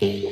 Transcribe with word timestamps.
Im 0.00 0.28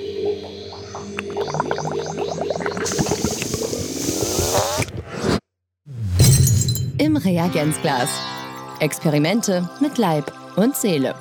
Reagenzglas. 7.16 8.08
Experimente 8.78 9.68
mit 9.80 9.98
Leib 9.98 10.32
und 10.56 10.76
Seele. 10.76 11.16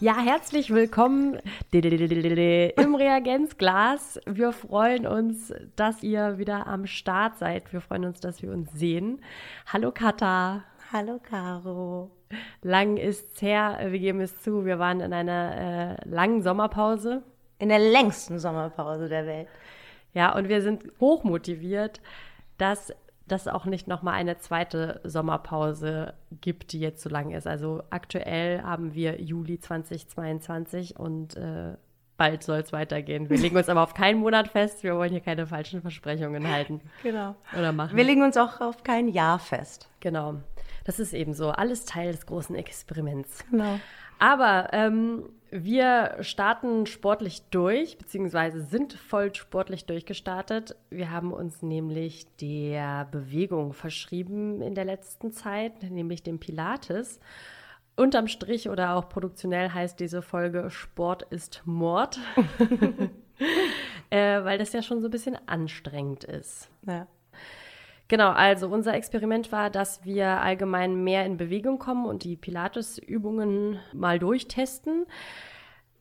Ja, 0.00 0.18
herzlich 0.18 0.68
willkommen 0.68 1.38
im 1.72 2.94
Reagenzglas. 2.94 4.20
Wir 4.26 4.52
freuen 4.52 5.06
uns, 5.06 5.54
dass 5.76 6.02
ihr 6.02 6.36
wieder 6.36 6.66
am 6.66 6.86
Start 6.86 7.38
seid. 7.38 7.72
Wir 7.72 7.80
freuen 7.80 8.04
uns, 8.04 8.20
dass 8.20 8.42
wir 8.42 8.50
uns 8.50 8.70
sehen. 8.72 9.22
Hallo 9.72 9.92
Katha. 9.92 10.64
Hallo 10.92 11.18
Caro. 11.22 12.15
Lang 12.62 12.96
ist's 12.96 13.40
her, 13.40 13.78
wir 13.88 13.98
geben 13.98 14.20
es 14.20 14.42
zu, 14.42 14.64
wir 14.64 14.78
waren 14.78 15.00
in 15.00 15.12
einer 15.12 15.98
äh, 16.04 16.08
langen 16.08 16.42
Sommerpause. 16.42 17.22
In 17.58 17.68
der 17.68 17.78
längsten 17.78 18.38
Sommerpause 18.38 19.08
der 19.08 19.26
Welt. 19.26 19.48
Ja, 20.12 20.34
und 20.34 20.48
wir 20.48 20.62
sind 20.62 20.84
hochmotiviert, 21.00 22.00
dass 22.58 22.92
das 23.26 23.48
auch 23.48 23.64
nicht 23.64 23.88
nochmal 23.88 24.14
eine 24.14 24.38
zweite 24.38 25.00
Sommerpause 25.04 26.14
gibt, 26.40 26.72
die 26.72 26.80
jetzt 26.80 27.02
so 27.02 27.08
lang 27.08 27.32
ist. 27.32 27.46
Also 27.46 27.82
aktuell 27.90 28.62
haben 28.62 28.94
wir 28.94 29.20
Juli 29.20 29.58
2022 29.58 30.98
und 30.98 31.36
äh, 31.36 31.74
bald 32.16 32.42
soll 32.42 32.60
es 32.60 32.72
weitergehen. 32.72 33.28
Wir 33.28 33.38
legen 33.38 33.56
uns 33.56 33.68
aber 33.68 33.82
auf 33.82 33.94
keinen 33.94 34.20
Monat 34.20 34.48
fest. 34.48 34.84
Wir 34.84 34.96
wollen 34.96 35.10
hier 35.10 35.20
keine 35.20 35.46
falschen 35.46 35.82
Versprechungen 35.82 36.48
halten. 36.48 36.80
Genau. 37.02 37.34
Oder 37.56 37.72
machen. 37.72 37.96
Wir 37.96 38.04
legen 38.04 38.22
uns 38.22 38.36
auch 38.36 38.60
auf 38.60 38.84
kein 38.84 39.08
Jahr 39.08 39.38
fest. 39.38 39.88
Genau. 40.00 40.36
Das 40.86 41.00
ist 41.00 41.12
eben 41.12 41.34
so. 41.34 41.50
Alles 41.50 41.84
Teil 41.84 42.12
des 42.12 42.26
großen 42.26 42.54
Experiments. 42.54 43.44
Genau. 43.50 43.80
Aber 44.20 44.68
ähm, 44.72 45.28
wir 45.50 46.16
starten 46.20 46.86
sportlich 46.86 47.42
durch, 47.50 47.98
beziehungsweise 47.98 48.62
sind 48.62 48.92
voll 48.92 49.34
sportlich 49.34 49.84
durchgestartet. 49.84 50.76
Wir 50.88 51.10
haben 51.10 51.32
uns 51.32 51.60
nämlich 51.60 52.26
der 52.36 53.04
Bewegung 53.06 53.72
verschrieben 53.72 54.62
in 54.62 54.76
der 54.76 54.84
letzten 54.84 55.32
Zeit, 55.32 55.82
nämlich 55.82 56.22
dem 56.22 56.38
Pilates. 56.38 57.18
Unterm 57.96 58.28
Strich 58.28 58.68
oder 58.68 58.94
auch 58.94 59.08
produktionell 59.08 59.70
heißt 59.70 59.98
diese 59.98 60.22
Folge 60.22 60.70
Sport 60.70 61.22
ist 61.30 61.62
Mord, 61.64 62.20
äh, 64.10 64.44
weil 64.44 64.58
das 64.58 64.72
ja 64.72 64.82
schon 64.82 65.00
so 65.00 65.08
ein 65.08 65.10
bisschen 65.10 65.36
anstrengend 65.48 66.22
ist. 66.22 66.70
Ja. 66.86 67.08
Genau, 68.08 68.30
also 68.30 68.68
unser 68.68 68.94
Experiment 68.94 69.50
war, 69.50 69.68
dass 69.68 70.04
wir 70.04 70.40
allgemein 70.40 71.02
mehr 71.02 71.26
in 71.26 71.36
Bewegung 71.36 71.78
kommen 71.78 72.06
und 72.06 72.22
die 72.22 72.36
Pilates-Übungen 72.36 73.80
mal 73.92 74.20
durchtesten. 74.20 75.06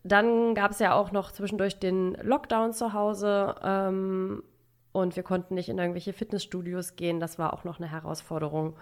Dann 0.03 0.53
gab 0.53 0.69
es 0.69 0.79
ja 0.79 0.93
auch 0.93 1.11
noch 1.11 1.31
zwischendurch 1.31 1.79
den 1.79 2.13
Lockdown 2.21 2.73
zu 2.73 2.93
Hause 2.93 3.55
ähm, 3.63 4.43
und 4.91 5.15
wir 5.15 5.23
konnten 5.23 5.55
nicht 5.55 5.67
in 5.67 5.79
irgendwelche 5.79 6.13
Fitnessstudios 6.13 6.95
gehen. 6.95 7.19
Das 7.19 7.39
war 7.39 7.53
auch 7.53 7.63
noch 7.63 7.79
eine 7.79 7.89
Herausforderung. 7.89 8.75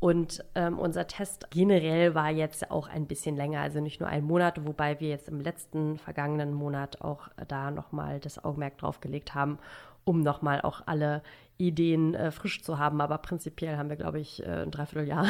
Und 0.00 0.44
ähm, 0.56 0.78
unser 0.78 1.06
Test 1.06 1.50
generell 1.50 2.16
war 2.16 2.30
jetzt 2.30 2.70
auch 2.72 2.88
ein 2.88 3.06
bisschen 3.06 3.36
länger, 3.36 3.60
also 3.60 3.80
nicht 3.80 4.00
nur 4.00 4.08
ein 4.08 4.24
Monat, 4.24 4.66
wobei 4.66 4.98
wir 5.00 5.08
jetzt 5.08 5.28
im 5.28 5.40
letzten 5.40 5.96
vergangenen 5.96 6.52
Monat 6.52 7.00
auch 7.00 7.28
da 7.48 7.70
nochmal 7.70 8.18
das 8.18 8.44
Augenmerk 8.44 8.76
drauf 8.78 9.00
gelegt 9.00 9.34
haben, 9.34 9.58
um 10.04 10.20
nochmal 10.20 10.60
auch 10.60 10.82
alle 10.86 11.22
Ideen 11.58 12.14
äh, 12.14 12.30
frisch 12.30 12.62
zu 12.62 12.78
haben. 12.78 13.00
Aber 13.00 13.18
prinzipiell 13.18 13.76
haben 13.76 13.88
wir, 13.88 13.96
glaube 13.96 14.20
ich, 14.20 14.42
äh, 14.42 14.62
ein 14.62 14.70
Dreivierteljahr 14.70 15.26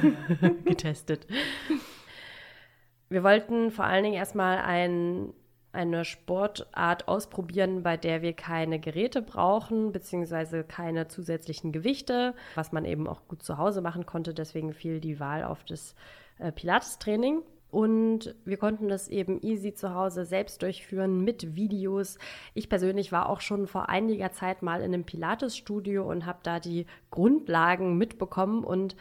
getestet. 0.64 1.26
Wir 3.08 3.22
wollten 3.22 3.70
vor 3.70 3.84
allen 3.84 4.04
Dingen 4.04 4.16
erstmal 4.16 4.58
ein, 4.58 5.32
eine 5.72 6.04
Sportart 6.04 7.08
ausprobieren, 7.08 7.82
bei 7.82 7.96
der 7.96 8.22
wir 8.22 8.34
keine 8.34 8.78
Geräte 8.78 9.22
brauchen, 9.22 9.92
beziehungsweise 9.92 10.64
keine 10.64 11.08
zusätzlichen 11.08 11.72
Gewichte, 11.72 12.34
was 12.54 12.72
man 12.72 12.84
eben 12.84 13.06
auch 13.06 13.26
gut 13.28 13.42
zu 13.42 13.58
Hause 13.58 13.80
machen 13.80 14.04
konnte. 14.06 14.34
Deswegen 14.34 14.72
fiel 14.72 15.00
die 15.00 15.20
Wahl 15.20 15.44
auf 15.44 15.64
das 15.64 15.94
äh, 16.38 16.52
Pilates-Training. 16.52 17.42
Und 17.70 18.34
wir 18.44 18.56
konnten 18.56 18.88
das 18.88 19.08
eben 19.08 19.42
easy 19.42 19.74
zu 19.74 19.94
Hause 19.94 20.24
selbst 20.24 20.62
durchführen 20.62 21.22
mit 21.22 21.54
Videos. 21.54 22.18
Ich 22.54 22.68
persönlich 22.68 23.12
war 23.12 23.28
auch 23.28 23.40
schon 23.40 23.66
vor 23.66 23.88
einiger 23.88 24.32
Zeit 24.32 24.62
mal 24.62 24.80
in 24.80 24.94
einem 24.94 25.04
Pilates-Studio 25.04 26.08
und 26.08 26.24
habe 26.24 26.38
da 26.42 26.60
die 26.60 26.86
Grundlagen 27.10 27.98
mitbekommen. 27.98 28.64
Und 28.64 28.96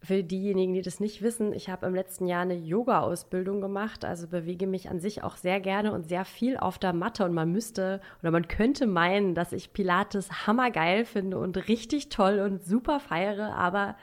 für 0.00 0.24
diejenigen, 0.24 0.72
die 0.72 0.82
das 0.82 1.00
nicht 1.00 1.22
wissen, 1.22 1.52
ich 1.52 1.68
habe 1.68 1.86
im 1.86 1.94
letzten 1.94 2.26
Jahr 2.26 2.42
eine 2.42 2.56
Yoga-Ausbildung 2.56 3.60
gemacht, 3.60 4.04
also 4.04 4.26
bewege 4.26 4.66
mich 4.66 4.88
an 4.88 4.98
sich 4.98 5.22
auch 5.22 5.36
sehr 5.36 5.60
gerne 5.60 5.92
und 5.92 6.08
sehr 6.08 6.24
viel 6.24 6.56
auf 6.56 6.78
der 6.78 6.94
Matte. 6.94 7.26
Und 7.26 7.34
man 7.34 7.52
müsste 7.52 8.00
oder 8.22 8.30
man 8.30 8.48
könnte 8.48 8.86
meinen, 8.86 9.34
dass 9.34 9.52
ich 9.52 9.74
Pilates 9.74 10.46
hammergeil 10.46 11.04
finde 11.04 11.38
und 11.38 11.68
richtig 11.68 12.08
toll 12.08 12.40
und 12.40 12.64
super 12.64 13.00
feiere, 13.00 13.54
aber 13.54 13.96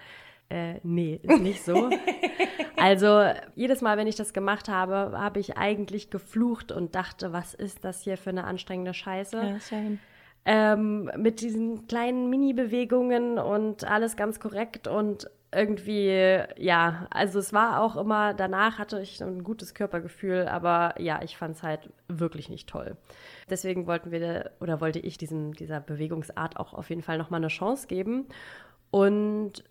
äh, 0.49 0.79
nee, 0.83 1.19
ist 1.21 1.41
nicht 1.41 1.63
so. 1.63 1.89
also 2.77 3.23
jedes 3.55 3.81
Mal, 3.81 3.97
wenn 3.97 4.07
ich 4.07 4.15
das 4.15 4.33
gemacht 4.33 4.67
habe, 4.67 5.17
habe 5.17 5.39
ich 5.39 5.57
eigentlich 5.57 6.09
geflucht 6.09 6.71
und 6.71 6.95
dachte, 6.95 7.33
was 7.33 7.53
ist 7.53 7.85
das 7.85 8.01
hier 8.01 8.17
für 8.17 8.31
eine 8.31 8.45
anstrengende 8.45 8.93
Scheiße? 8.93 9.37
Ja, 9.37 9.59
schön. 9.59 9.99
Ähm, 10.45 11.11
mit 11.17 11.41
diesen 11.41 11.85
kleinen 11.87 12.29
Mini-Bewegungen 12.29 13.37
und 13.37 13.83
alles 13.83 14.15
ganz 14.15 14.39
korrekt 14.39 14.87
und 14.87 15.29
irgendwie, 15.51 16.39
ja, 16.57 17.07
also 17.09 17.39
es 17.39 17.53
war 17.53 17.81
auch 17.81 17.95
immer, 17.95 18.33
danach 18.33 18.77
hatte 18.77 19.01
ich 19.01 19.21
ein 19.21 19.43
gutes 19.43 19.73
Körpergefühl, 19.73 20.47
aber 20.47 20.95
ja, 20.99 21.21
ich 21.23 21.37
fand 21.37 21.55
es 21.55 21.63
halt 21.63 21.89
wirklich 22.07 22.49
nicht 22.49 22.69
toll. 22.69 22.97
Deswegen 23.49 23.87
wollten 23.87 24.11
wir 24.11 24.51
oder 24.59 24.79
wollte 24.79 24.99
ich 24.99 25.17
diesem, 25.17 25.53
dieser 25.53 25.79
Bewegungsart 25.79 26.57
auch 26.57 26.73
auf 26.73 26.89
jeden 26.89 27.01
Fall 27.01 27.17
nochmal 27.17 27.39
eine 27.39 27.47
Chance 27.47 27.87
geben. 27.87 28.27
Und 28.91 29.63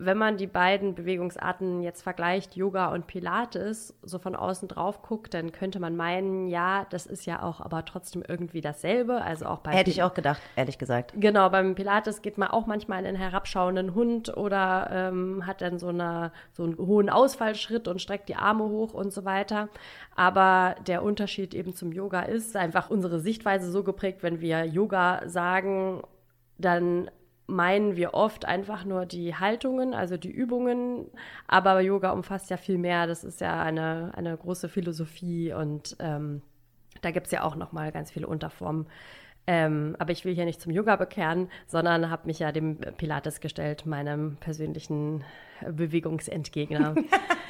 wenn 0.00 0.16
man 0.16 0.36
die 0.36 0.46
beiden 0.46 0.94
Bewegungsarten 0.94 1.82
jetzt 1.82 2.02
vergleicht, 2.02 2.54
Yoga 2.54 2.92
und 2.92 3.08
Pilates, 3.08 3.98
so 4.02 4.20
von 4.20 4.36
außen 4.36 4.68
drauf 4.68 5.02
guckt, 5.02 5.34
dann 5.34 5.50
könnte 5.50 5.80
man 5.80 5.96
meinen, 5.96 6.46
ja, 6.46 6.86
das 6.90 7.04
ist 7.04 7.26
ja 7.26 7.42
auch 7.42 7.60
aber 7.60 7.84
trotzdem 7.84 8.22
irgendwie 8.26 8.60
dasselbe. 8.60 9.20
Also 9.22 9.46
auch 9.46 9.58
bei 9.58 9.72
Hätte 9.72 9.90
ich 9.90 10.04
auch 10.04 10.14
gedacht, 10.14 10.40
ehrlich 10.54 10.78
gesagt. 10.78 11.14
Genau, 11.16 11.50
beim 11.50 11.74
Pilates 11.74 12.22
geht 12.22 12.38
man 12.38 12.48
auch 12.48 12.66
manchmal 12.66 13.00
in 13.00 13.06
einen 13.08 13.16
herabschauenden 13.16 13.94
Hund 13.94 14.36
oder 14.36 14.88
ähm, 14.92 15.44
hat 15.46 15.62
dann 15.62 15.80
so, 15.80 15.88
eine, 15.88 16.30
so 16.52 16.62
einen 16.62 16.78
hohen 16.78 17.10
Ausfallschritt 17.10 17.88
und 17.88 18.00
streckt 18.00 18.28
die 18.28 18.36
Arme 18.36 18.64
hoch 18.64 18.94
und 18.94 19.12
so 19.12 19.24
weiter. 19.24 19.68
Aber 20.14 20.76
der 20.86 21.02
Unterschied 21.02 21.54
eben 21.54 21.74
zum 21.74 21.90
Yoga 21.90 22.20
ist 22.20 22.56
einfach 22.56 22.88
unsere 22.88 23.18
Sichtweise 23.18 23.72
so 23.72 23.82
geprägt, 23.82 24.22
wenn 24.22 24.40
wir 24.40 24.64
Yoga 24.64 25.22
sagen, 25.26 26.02
dann 26.56 27.10
meinen 27.48 27.96
wir 27.96 28.14
oft 28.14 28.44
einfach 28.44 28.84
nur 28.84 29.06
die 29.06 29.34
Haltungen, 29.34 29.94
also 29.94 30.16
die 30.16 30.30
Übungen, 30.30 31.06
aber 31.48 31.80
Yoga 31.80 32.10
umfasst 32.10 32.50
ja 32.50 32.58
viel 32.58 32.78
mehr. 32.78 33.06
Das 33.06 33.24
ist 33.24 33.40
ja 33.40 33.60
eine, 33.62 34.12
eine 34.14 34.36
große 34.36 34.68
Philosophie 34.68 35.52
und 35.52 35.96
ähm, 35.98 36.42
da 37.00 37.10
gibt 37.10 37.26
es 37.26 37.32
ja 37.32 37.42
auch 37.42 37.56
noch 37.56 37.72
mal 37.72 37.90
ganz 37.90 38.10
viele 38.10 38.26
Unterformen. 38.26 38.86
Ähm, 39.46 39.96
aber 39.98 40.12
ich 40.12 40.26
will 40.26 40.34
hier 40.34 40.44
nicht 40.44 40.60
zum 40.60 40.72
Yoga 40.72 40.96
bekehren, 40.96 41.48
sondern 41.66 42.10
habe 42.10 42.26
mich 42.26 42.38
ja 42.38 42.52
dem 42.52 42.76
Pilates 42.98 43.40
gestellt, 43.40 43.86
meinem 43.86 44.36
persönlichen 44.36 45.24
Bewegungsentgegner. 45.66 46.94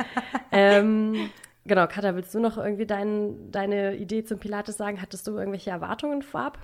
ähm, 0.52 1.30
genau, 1.66 1.88
Katha, 1.88 2.14
willst 2.14 2.32
du 2.36 2.38
noch 2.38 2.56
irgendwie 2.56 2.86
dein, 2.86 3.50
deine 3.50 3.96
Idee 3.96 4.22
zum 4.22 4.38
Pilates 4.38 4.76
sagen? 4.76 5.02
Hattest 5.02 5.26
du 5.26 5.36
irgendwelche 5.36 5.70
Erwartungen 5.70 6.22
vorab? 6.22 6.58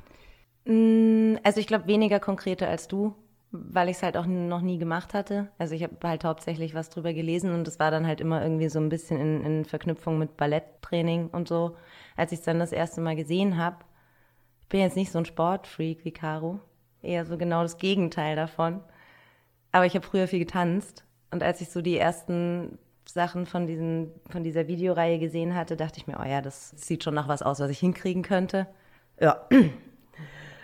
Mm, 0.65 1.37
also 1.43 1.61
ich 1.61 1.67
glaube 1.67 1.87
weniger 1.87 2.21
konkrete 2.21 2.67
als 2.69 2.89
du 2.89 3.15
weil 3.57 3.89
ich 3.89 3.99
es 3.99 4.03
halt 4.03 4.17
auch 4.17 4.27
noch 4.27 4.63
nie 4.63 4.79
gemacht 4.79 5.15
hatte. 5.15 5.49
Also 5.59 5.75
ich 5.75 5.85
habe 5.85 5.97
halt 6.03 6.25
hauptsächlich 6.25 6.75
was 6.75 6.91
drüber 6.91 7.15
gelesen 7.15 7.55
und 7.55 7.69
es 7.69 7.79
war 7.79 7.93
dann 7.93 8.07
halt 8.07 8.21
immer 8.21 8.43
irgendwie 8.43 8.69
so 8.69 8.81
ein 8.81 8.89
bisschen 8.89 9.21
in, 9.21 9.45
in 9.45 9.65
Verknüpfung 9.65 10.19
mit 10.19 10.37
Balletttraining 10.37 11.29
und 11.29 11.47
so. 11.47 11.77
Als 12.17 12.33
ich 12.33 12.41
es 12.41 12.45
dann 12.45 12.59
das 12.59 12.73
erste 12.73 13.01
Mal 13.01 13.15
gesehen 13.15 13.57
habe, 13.57 13.77
ich 14.61 14.69
bin 14.69 14.81
jetzt 14.81 14.97
nicht 14.97 15.13
so 15.13 15.19
ein 15.19 15.25
Sportfreak 15.25 16.05
wie 16.05 16.11
Caro, 16.11 16.59
eher 17.01 17.27
so 17.27 17.39
genau 17.39 17.63
das 17.63 17.79
Gegenteil 17.79 18.35
davon. 18.35 18.81
Aber 19.71 19.87
ich 19.87 19.95
habe 19.95 20.07
früher 20.07 20.27
viel 20.27 20.41
getanzt 20.41 21.05
und 21.31 21.45
als 21.45 21.61
ich 21.61 21.71
so 21.71 21.81
die 21.81 21.97
ersten 21.97 22.79
Sachen 23.07 23.47
von, 23.47 23.69
diesen, 23.69 24.11
von 24.31 24.43
dieser 24.43 24.67
Videoreihe 24.67 25.21
gesehen 25.21 25.55
hatte, 25.55 25.77
dachte 25.77 25.99
ich 25.99 26.09
mir, 26.09 26.19
oh 26.21 26.27
ja, 26.27 26.41
das 26.41 26.71
sieht 26.71 27.05
schon 27.05 27.15
nach 27.15 27.29
was 27.29 27.43
aus, 27.43 27.61
was 27.61 27.71
ich 27.71 27.79
hinkriegen 27.79 28.23
könnte. 28.23 28.67
Ja, 29.21 29.47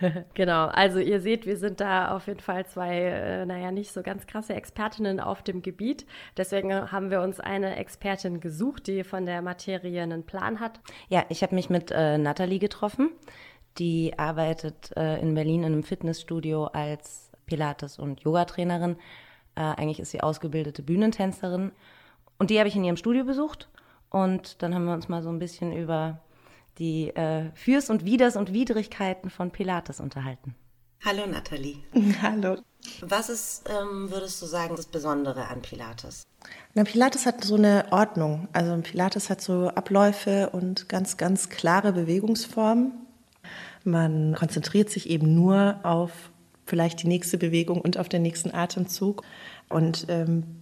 genau, 0.33 0.67
also 0.67 0.99
ihr 0.99 1.19
seht, 1.21 1.45
wir 1.45 1.57
sind 1.57 1.79
da 1.79 2.15
auf 2.15 2.27
jeden 2.27 2.39
Fall 2.39 2.65
zwei, 2.65 2.97
äh, 2.97 3.45
naja, 3.45 3.71
nicht 3.71 3.91
so 3.91 4.01
ganz 4.01 4.27
krasse 4.27 4.53
Expertinnen 4.53 5.19
auf 5.19 5.43
dem 5.43 5.61
Gebiet. 5.61 6.05
Deswegen 6.37 6.91
haben 6.91 7.11
wir 7.11 7.21
uns 7.21 7.39
eine 7.39 7.75
Expertin 7.75 8.39
gesucht, 8.39 8.87
die 8.87 9.03
von 9.03 9.25
der 9.25 9.41
Materie 9.41 10.01
einen 10.01 10.23
Plan 10.23 10.59
hat. 10.59 10.79
Ja, 11.09 11.25
ich 11.29 11.43
habe 11.43 11.55
mich 11.55 11.69
mit 11.69 11.91
äh, 11.91 12.17
Nathalie 12.17 12.59
getroffen. 12.59 13.11
Die 13.77 14.17
arbeitet 14.17 14.91
äh, 14.97 15.19
in 15.21 15.33
Berlin 15.33 15.63
in 15.63 15.73
einem 15.73 15.83
Fitnessstudio 15.83 16.65
als 16.65 17.31
Pilates- 17.45 17.99
und 17.99 18.21
Yogatrainerin. 18.21 18.97
Äh, 19.55 19.61
eigentlich 19.61 19.99
ist 19.99 20.11
sie 20.11 20.21
ausgebildete 20.21 20.83
Bühnentänzerin. 20.83 21.71
Und 22.37 22.49
die 22.49 22.59
habe 22.59 22.67
ich 22.67 22.75
in 22.75 22.83
ihrem 22.83 22.97
Studio 22.97 23.23
besucht 23.23 23.69
Und 24.09 24.61
dann 24.61 24.73
haben 24.73 24.85
wir 24.85 24.93
uns 24.93 25.09
mal 25.09 25.21
so 25.21 25.29
ein 25.29 25.39
bisschen 25.39 25.71
über 25.71 26.19
die 26.77 27.09
äh, 27.09 27.51
Fürs 27.53 27.89
und 27.89 28.05
Widers 28.05 28.35
und 28.35 28.53
Widrigkeiten 28.53 29.29
von 29.29 29.51
Pilates 29.51 29.99
unterhalten. 29.99 30.55
Hallo 31.03 31.25
Nathalie. 31.25 31.77
Hallo. 32.21 32.57
Was 33.01 33.29
ist, 33.29 33.63
ähm, 33.69 34.11
würdest 34.11 34.41
du 34.41 34.45
sagen, 34.45 34.75
das 34.75 34.85
Besondere 34.85 35.47
an 35.47 35.61
Pilates? 35.61 36.23
Na, 36.73 36.83
Pilates 36.83 37.25
hat 37.25 37.43
so 37.43 37.55
eine 37.55 37.85
Ordnung. 37.91 38.47
Also 38.53 38.75
Pilates 38.81 39.29
hat 39.29 39.41
so 39.41 39.69
Abläufe 39.69 40.49
und 40.51 40.89
ganz, 40.89 41.17
ganz 41.17 41.49
klare 41.49 41.93
Bewegungsformen. 41.93 42.93
Man 43.83 44.35
konzentriert 44.35 44.89
sich 44.89 45.09
eben 45.09 45.33
nur 45.33 45.79
auf 45.83 46.11
vielleicht 46.65 47.03
die 47.03 47.07
nächste 47.07 47.37
Bewegung 47.37 47.81
und 47.81 47.97
auf 47.97 48.07
den 48.07 48.21
nächsten 48.21 48.53
Atemzug. 48.53 49.23
Und 49.69 50.05
ähm, 50.09 50.60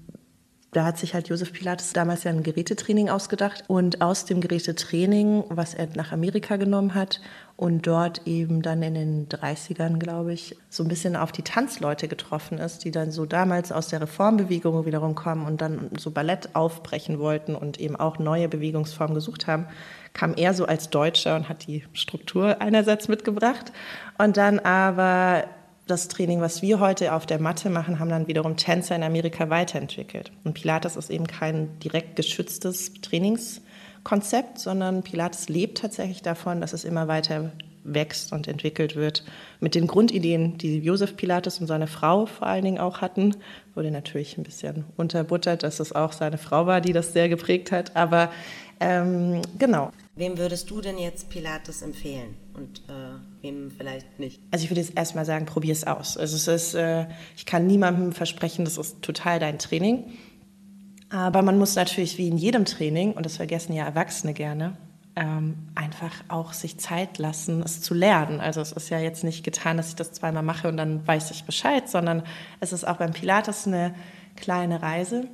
da 0.71 0.85
hat 0.85 0.99
sich 0.99 1.15
halt 1.15 1.29
Josef 1.29 1.51
Pilates 1.51 1.93
damals 1.93 2.23
ja 2.23 2.31
ein 2.31 2.43
Gerätetraining 2.43 3.09
ausgedacht 3.09 3.63
und 3.67 4.01
aus 4.01 4.25
dem 4.25 4.39
Gerätetraining, 4.39 5.43
was 5.49 5.73
er 5.73 5.87
nach 5.95 6.11
Amerika 6.11 6.57
genommen 6.57 6.93
hat 6.93 7.21
und 7.55 7.87
dort 7.87 8.27
eben 8.27 8.61
dann 8.61 8.83
in 8.83 8.93
den 8.93 9.29
30ern, 9.29 9.97
glaube 9.97 10.31
ich, 10.31 10.55
so 10.69 10.83
ein 10.83 10.87
bisschen 10.87 11.15
auf 11.15 11.31
die 11.31 11.41
Tanzleute 11.41 12.07
getroffen 12.07 12.59
ist, 12.59 12.85
die 12.85 12.91
dann 12.91 13.11
so 13.11 13.25
damals 13.25 13.71
aus 13.71 13.87
der 13.87 14.01
Reformbewegung 14.01 14.85
wiederum 14.85 15.15
kommen 15.15 15.47
und 15.47 15.59
dann 15.59 15.89
so 15.97 16.11
Ballett 16.11 16.55
aufbrechen 16.55 17.17
wollten 17.17 17.55
und 17.55 17.79
eben 17.79 17.95
auch 17.95 18.19
neue 18.19 18.47
Bewegungsformen 18.47 19.15
gesucht 19.15 19.47
haben, 19.47 19.65
kam 20.13 20.35
er 20.35 20.53
so 20.53 20.65
als 20.65 20.91
Deutscher 20.91 21.35
und 21.35 21.49
hat 21.49 21.65
die 21.65 21.83
Struktur 21.93 22.61
einerseits 22.61 23.07
mitgebracht 23.07 23.71
und 24.19 24.37
dann 24.37 24.59
aber 24.59 25.45
das 25.89 26.07
Training, 26.07 26.41
was 26.41 26.61
wir 26.61 26.79
heute 26.79 27.13
auf 27.13 27.25
der 27.25 27.39
Matte 27.39 27.69
machen, 27.69 27.99
haben 27.99 28.09
dann 28.09 28.27
wiederum 28.27 28.57
Tänzer 28.57 28.95
in 28.95 29.03
Amerika 29.03 29.49
weiterentwickelt. 29.49 30.31
Und 30.43 30.53
Pilates 30.53 30.95
ist 30.95 31.09
eben 31.09 31.27
kein 31.27 31.79
direkt 31.79 32.15
geschütztes 32.15 32.93
Trainingskonzept, 33.01 34.59
sondern 34.59 35.03
Pilates 35.03 35.49
lebt 35.49 35.79
tatsächlich 35.79 36.21
davon, 36.21 36.61
dass 36.61 36.73
es 36.73 36.85
immer 36.85 37.07
weiter 37.07 37.51
wächst 37.83 38.31
und 38.31 38.47
entwickelt 38.47 38.95
wird. 38.95 39.23
Mit 39.59 39.75
den 39.75 39.87
Grundideen, 39.87 40.57
die 40.57 40.79
Josef 40.79 41.15
Pilates 41.15 41.59
und 41.59 41.67
seine 41.67 41.87
Frau 41.87 42.25
vor 42.25 42.47
allen 42.47 42.63
Dingen 42.63 42.79
auch 42.79 43.01
hatten, 43.01 43.35
wurde 43.75 43.91
natürlich 43.91 44.37
ein 44.37 44.43
bisschen 44.43 44.85
unterbuttert, 44.97 45.63
dass 45.63 45.79
es 45.79 45.93
auch 45.93 46.11
seine 46.11 46.37
Frau 46.37 46.65
war, 46.65 46.81
die 46.81 46.93
das 46.93 47.13
sehr 47.13 47.29
geprägt 47.29 47.71
hat. 47.71 47.95
Aber 47.95 48.31
ähm, 48.79 49.41
genau. 49.57 49.91
Wem 50.15 50.37
würdest 50.37 50.69
du 50.69 50.81
denn 50.81 50.97
jetzt 50.97 51.29
Pilates 51.29 51.81
empfehlen 51.81 52.35
und 52.53 52.79
äh, 52.89 53.41
wem 53.41 53.71
vielleicht 53.71 54.19
nicht? 54.19 54.41
Also 54.51 54.65
ich 54.65 54.71
würde 54.71 54.81
jetzt 54.81 54.97
erstmal 54.97 55.25
sagen, 55.25 55.45
probier 55.45 55.73
es 55.73 55.85
aus. 55.85 56.17
Also 56.17 56.35
es 56.35 56.47
ist, 56.47 56.73
äh, 56.75 57.05
ich 57.35 57.45
kann 57.45 57.67
niemandem 57.67 58.11
versprechen, 58.11 58.65
das 58.65 58.77
ist 58.77 59.01
total 59.01 59.39
dein 59.39 59.59
Training. 59.59 60.05
Aber 61.09 61.41
man 61.41 61.57
muss 61.57 61.75
natürlich 61.75 62.17
wie 62.17 62.27
in 62.27 62.37
jedem 62.37 62.65
Training, 62.65 63.13
und 63.13 63.25
das 63.25 63.37
vergessen 63.37 63.73
ja 63.73 63.85
Erwachsene 63.85 64.33
gerne, 64.33 64.77
ähm, 65.19 65.57
einfach 65.75 66.13
auch 66.29 66.53
sich 66.53 66.79
Zeit 66.79 67.17
lassen, 67.17 67.61
es 67.61 67.81
zu 67.81 67.93
lernen. 67.93 68.39
Also 68.39 68.61
es 68.61 68.71
ist 68.71 68.89
ja 68.89 68.99
jetzt 68.99 69.23
nicht 69.23 69.43
getan, 69.43 69.77
dass 69.77 69.89
ich 69.89 69.95
das 69.95 70.13
zweimal 70.13 70.43
mache 70.43 70.69
und 70.69 70.77
dann 70.77 71.05
weiß 71.05 71.31
ich 71.31 71.43
Bescheid, 71.43 71.89
sondern 71.89 72.23
es 72.61 72.71
ist 72.71 72.87
auch 72.87 72.97
beim 72.97 73.11
Pilates 73.11 73.67
eine 73.67 73.93
kleine 74.35 74.81
Reise 74.81 75.27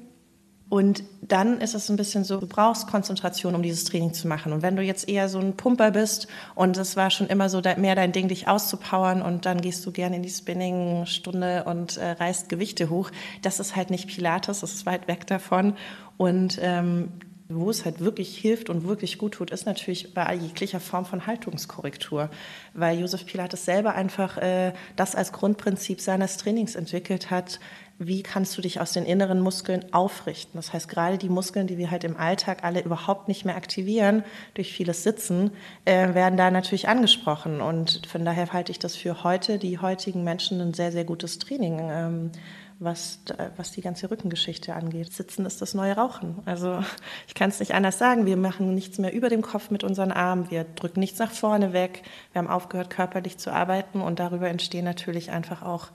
und 0.68 1.04
dann 1.22 1.62
ist 1.62 1.76
es 1.76 1.90
ein 1.90 1.96
bisschen 1.96 2.24
so, 2.24 2.40
du 2.40 2.48
brauchst 2.48 2.88
Konzentration, 2.88 3.54
um 3.54 3.62
dieses 3.62 3.84
Training 3.84 4.14
zu 4.14 4.28
machen. 4.28 4.52
Und 4.52 4.64
wenn 4.64 4.76
du 4.76 4.82
jetzt 4.82 5.08
eher 5.08 5.30
so 5.30 5.38
ein 5.38 5.56
Pumper 5.56 5.92
bist 5.92 6.28
und 6.56 6.76
es 6.78 6.96
war 6.96 7.12
schon 7.12 7.28
immer 7.28 7.50
so 7.50 7.62
mehr 7.78 7.96
dein 7.96 8.12
Ding, 8.12 8.28
dich 8.28 8.48
auszupowern 8.48 9.22
und 9.22 9.46
dann 9.46 9.62
gehst 9.62 9.86
du 9.86 9.92
gerne 9.92 10.16
in 10.16 10.24
die 10.24 10.30
Spinning-Stunde 10.30 11.66
und 11.66 11.98
äh, 11.98 12.12
reißt 12.12 12.50
Gewichte 12.50 12.90
hoch, 12.90 13.12
das 13.44 13.60
ist 13.60 13.76
halt 13.76 13.92
nicht 13.92 14.08
Pilates, 14.08 14.62
das 14.62 14.74
ist 14.74 14.86
weit 14.88 15.08
weg 15.08 15.28
davon. 15.28 15.76
Und 16.18 16.58
ähm, 16.62 17.10
wo 17.47 17.69
es 17.69 17.86
halt 17.86 18.00
wirklich 18.00 18.38
hilft 18.38 18.69
und 18.69 18.88
wirklich 18.88 19.18
gut 19.18 19.36
tut, 19.36 19.51
ist 19.51 19.65
natürlich 19.65 20.13
bei 20.13 20.33
jeglicher 20.33 20.80
Form 20.80 21.06
von 21.06 21.27
Haltungskorrektur, 21.27 22.30
weil 22.74 23.00
Josef 23.00 23.25
Pilates 23.25 23.65
selber 23.65 23.94
einfach 23.94 24.38
äh, 24.38 24.74
das 24.95 25.15
als 25.15 25.31
Grundprinzip 25.31 26.01
seines 26.01 26.38
Trainings 26.38 26.75
entwickelt 26.75 27.30
hat, 27.30 27.59
wie 27.97 28.24
kannst 28.24 28.57
du 28.57 28.62
dich 28.62 28.81
aus 28.81 28.92
den 28.92 29.06
inneren 29.06 29.39
Muskeln 29.39 29.94
aufrichten. 29.94 30.57
Das 30.57 30.74
heißt, 30.74 30.89
gerade 30.89 31.18
die 31.18 31.30
Muskeln, 31.30 31.68
die 31.68 31.77
wir 31.77 31.92
halt 31.92 32.03
im 32.03 32.18
Alltag 32.18 32.63
alle 32.63 32.81
überhaupt 32.81 33.27
nicht 33.27 33.45
mehr 33.45 33.56
aktivieren 33.56 34.24
durch 34.53 34.74
vieles 34.74 35.03
Sitzen, 35.03 35.51
äh, 35.86 36.13
werden 36.13 36.36
da 36.36 36.51
natürlich 36.51 36.89
angesprochen. 36.89 37.62
Und 37.62 38.06
von 38.07 38.25
daher 38.25 38.51
halte 38.51 38.71
ich 38.71 38.80
das 38.80 38.95
für 38.95 39.24
heute, 39.24 39.59
die 39.59 39.80
heutigen 39.80 40.24
Menschen, 40.24 40.59
ein 40.59 40.74
sehr, 40.74 40.91
sehr 40.91 41.06
gutes 41.06 41.39
Training. 41.39 41.80
Ähm, 41.81 42.31
was, 42.80 43.19
was 43.56 43.72
die 43.72 43.81
ganze 43.81 44.12
Rückengeschichte 44.12 44.75
angeht. 44.75 45.13
Sitzen 45.13 45.45
ist 45.45 45.62
das 45.62 45.74
neue 45.74 45.95
Rauchen. 45.95 46.42
Also 46.45 46.80
ich 47.27 47.33
kann 47.33 47.50
es 47.50 47.60
nicht 47.60 47.74
anders 47.74 47.98
sagen. 47.98 48.25
Wir 48.25 48.38
machen 48.38 48.74
nichts 48.74 48.98
mehr 48.98 49.13
über 49.13 49.30
dem 49.30 49.42
Kopf 49.42 49.69
mit 49.72 49.83
unseren 49.83 50.12
Armen. 50.12 50.51
Wir 50.51 50.63
drücken 50.63 51.00
nichts 51.00 51.19
nach 51.19 51.31
vorne 51.31 51.74
weg. 51.74 52.04
Wir 52.33 52.39
haben 52.39 52.50
aufgehört, 52.50 52.89
körperlich 52.89 53.38
zu 53.38 53.51
arbeiten 53.51 54.01
und 54.01 54.19
darüber 54.19 54.50
entstehen 54.50 54.86
natürlich 54.86 55.31
einfach 55.31 55.62
auch 55.62 55.89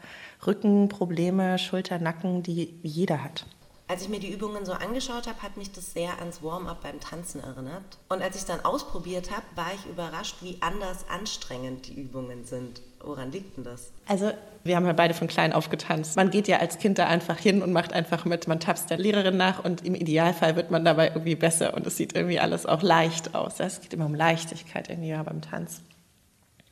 Rückenprobleme, 0.47 1.59
Schulter, 1.59 1.99
Nacken, 1.99 2.43
die 2.43 2.75
jeder 2.82 3.23
hat. 3.23 3.44
Als 3.91 4.03
ich 4.03 4.09
mir 4.09 4.21
die 4.21 4.31
Übungen 4.31 4.65
so 4.65 4.73
angeschaut 4.73 5.27
habe, 5.27 5.43
hat 5.43 5.57
mich 5.57 5.73
das 5.73 5.93
sehr 5.93 6.21
ans 6.21 6.45
Warm-up 6.45 6.81
beim 6.81 7.01
Tanzen 7.01 7.43
erinnert. 7.43 7.99
Und 8.09 8.23
als 8.23 8.37
ich 8.37 8.43
es 8.43 8.47
dann 8.47 8.65
ausprobiert 8.65 9.33
habe, 9.33 9.43
war 9.57 9.67
ich 9.75 9.91
überrascht, 9.91 10.37
wie 10.43 10.59
anders 10.61 11.07
anstrengend 11.09 11.89
die 11.89 12.01
Übungen 12.01 12.45
sind. 12.45 12.83
Woran 13.01 13.33
liegt 13.33 13.57
denn 13.57 13.65
das? 13.65 13.91
Also, 14.07 14.31
wir 14.63 14.77
haben 14.77 14.87
ja 14.87 14.93
beide 14.93 15.13
von 15.13 15.27
klein 15.27 15.53
auf 15.53 15.71
getanzt. 15.71 16.15
Man 16.15 16.31
geht 16.31 16.47
ja 16.47 16.59
als 16.59 16.79
Kind 16.79 17.01
da 17.01 17.09
einfach 17.09 17.37
hin 17.37 17.63
und 17.63 17.73
macht 17.73 17.93
einfach 17.93 18.25
mit. 18.25 18.47
Man 18.47 18.61
tapst 18.61 18.91
der 18.91 18.99
Lehrerin 18.99 19.37
nach 19.37 19.65
und 19.65 19.85
im 19.85 19.97
Idealfall 19.97 20.55
wird 20.55 20.71
man 20.71 20.85
dabei 20.85 21.09
irgendwie 21.09 21.35
besser 21.35 21.75
und 21.75 21.85
es 21.85 21.97
sieht 21.97 22.15
irgendwie 22.15 22.39
alles 22.39 22.67
auch 22.67 22.83
leicht 22.83 23.35
aus. 23.35 23.59
Es 23.59 23.81
geht 23.81 23.93
immer 23.93 24.07
um 24.07 24.15
Leichtigkeit 24.15 24.89
irgendwie 24.89 25.13
beim 25.15 25.43
Tanz. 25.43 25.81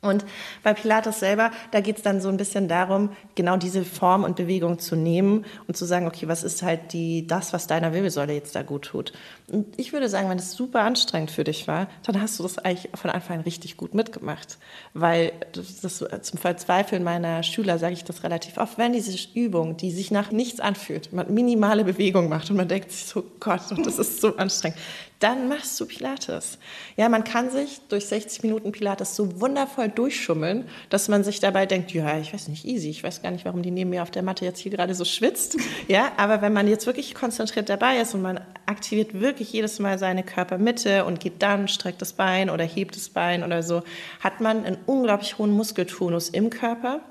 Und 0.01 0.23
bei 0.63 0.73
Pilates 0.73 1.19
selber, 1.19 1.51
da 1.71 1.81
geht 1.81 1.97
es 1.97 2.03
dann 2.03 2.21
so 2.21 2.29
ein 2.29 2.37
bisschen 2.37 2.69
darum, 2.69 3.09
genau 3.35 3.57
diese 3.57 3.83
Form 3.83 4.23
und 4.23 4.37
Bewegung 4.37 4.79
zu 4.79 4.95
nehmen 4.95 5.43
und 5.67 5.75
zu 5.75 5.83
sagen, 5.83 6.07
okay, 6.07 6.29
was 6.29 6.43
ist 6.43 6.63
halt 6.63 6.93
die, 6.93 7.27
das, 7.27 7.51
was 7.51 7.67
deiner 7.67 7.93
Wirbelsäule 7.93 8.33
jetzt 8.33 8.55
da 8.55 8.63
gut 8.63 8.85
tut. 8.85 9.11
Und 9.51 9.77
ich 9.77 9.91
würde 9.91 10.07
sagen, 10.07 10.29
wenn 10.29 10.39
es 10.39 10.53
super 10.53 10.81
anstrengend 10.81 11.31
für 11.31 11.43
dich 11.43 11.67
war, 11.67 11.89
dann 12.03 12.21
hast 12.21 12.39
du 12.39 12.43
das 12.43 12.59
eigentlich 12.59 12.89
von 12.95 13.11
Anfang 13.11 13.39
an 13.39 13.43
richtig 13.43 13.75
gut 13.75 13.93
mitgemacht. 13.93 14.57
Weil 14.93 15.33
das, 15.51 15.81
das 15.81 16.05
zum 16.21 16.39
Verzweifeln 16.39 17.03
meiner 17.03 17.43
Schüler 17.43 17.77
sage 17.77 17.93
ich 17.93 18.05
das 18.05 18.23
relativ 18.23 18.57
oft, 18.57 18.77
wenn 18.77 18.93
diese 18.93 19.17
Übung, 19.33 19.75
die 19.75 19.91
sich 19.91 20.11
nach 20.11 20.31
nichts 20.31 20.61
anfühlt, 20.61 21.11
man 21.11 21.33
minimale 21.33 21.83
Bewegung 21.83 22.29
macht 22.29 22.49
und 22.49 22.55
man 22.55 22.69
denkt 22.69 22.93
sich 22.93 23.05
so, 23.05 23.25
Gott, 23.41 23.61
das 23.83 23.99
ist 23.99 24.21
so 24.21 24.37
anstrengend, 24.37 24.79
dann 25.19 25.49
machst 25.49 25.77
du 25.79 25.85
Pilates. 25.85 26.59
Ja, 26.95 27.09
man 27.09 27.25
kann 27.25 27.51
sich 27.51 27.81
durch 27.89 28.05
60 28.05 28.43
Minuten 28.43 28.71
Pilates 28.71 29.17
so 29.17 29.41
wundervoll 29.41 29.89
durchschummeln, 29.89 30.69
dass 30.89 31.09
man 31.09 31.25
sich 31.25 31.41
dabei 31.41 31.65
denkt, 31.65 31.91
ja, 31.91 32.17
ich 32.17 32.33
weiß 32.33 32.47
nicht, 32.47 32.65
easy, 32.65 32.89
ich 32.89 33.03
weiß 33.03 33.21
gar 33.21 33.31
nicht, 33.31 33.43
warum 33.43 33.61
die 33.61 33.71
neben 33.71 33.89
mir 33.89 34.01
auf 34.01 34.11
der 34.11 34.23
Matte 34.23 34.45
jetzt 34.45 34.59
hier 34.59 34.71
gerade 34.71 34.95
so 34.95 35.05
schwitzt. 35.05 35.57
Ja, 35.87 36.11
aber 36.17 36.41
wenn 36.41 36.53
man 36.53 36.67
jetzt 36.67 36.85
wirklich 36.85 37.15
konzentriert 37.15 37.69
dabei 37.69 37.99
ist 37.99 38.13
und 38.13 38.21
man 38.21 38.39
aktiviert 38.67 39.19
wirklich 39.19 39.51
jedes 39.51 39.79
Mal 39.79 39.97
seine 39.97 40.23
Körpermitte 40.23 41.03
und 41.05 41.19
geht 41.19 41.41
dann, 41.41 41.67
streckt 41.67 42.01
das 42.01 42.13
Bein 42.13 42.49
oder 42.49 42.63
hebt 42.63 42.95
das 42.95 43.09
Bein 43.09 43.43
oder 43.43 43.63
so, 43.63 43.81
hat 44.19 44.39
man 44.39 44.65
einen 44.65 44.77
unglaublich 44.85 45.37
hohen 45.37 45.51
Muskeltonus 45.51 46.29
im 46.29 46.49
Körper, 46.49 47.01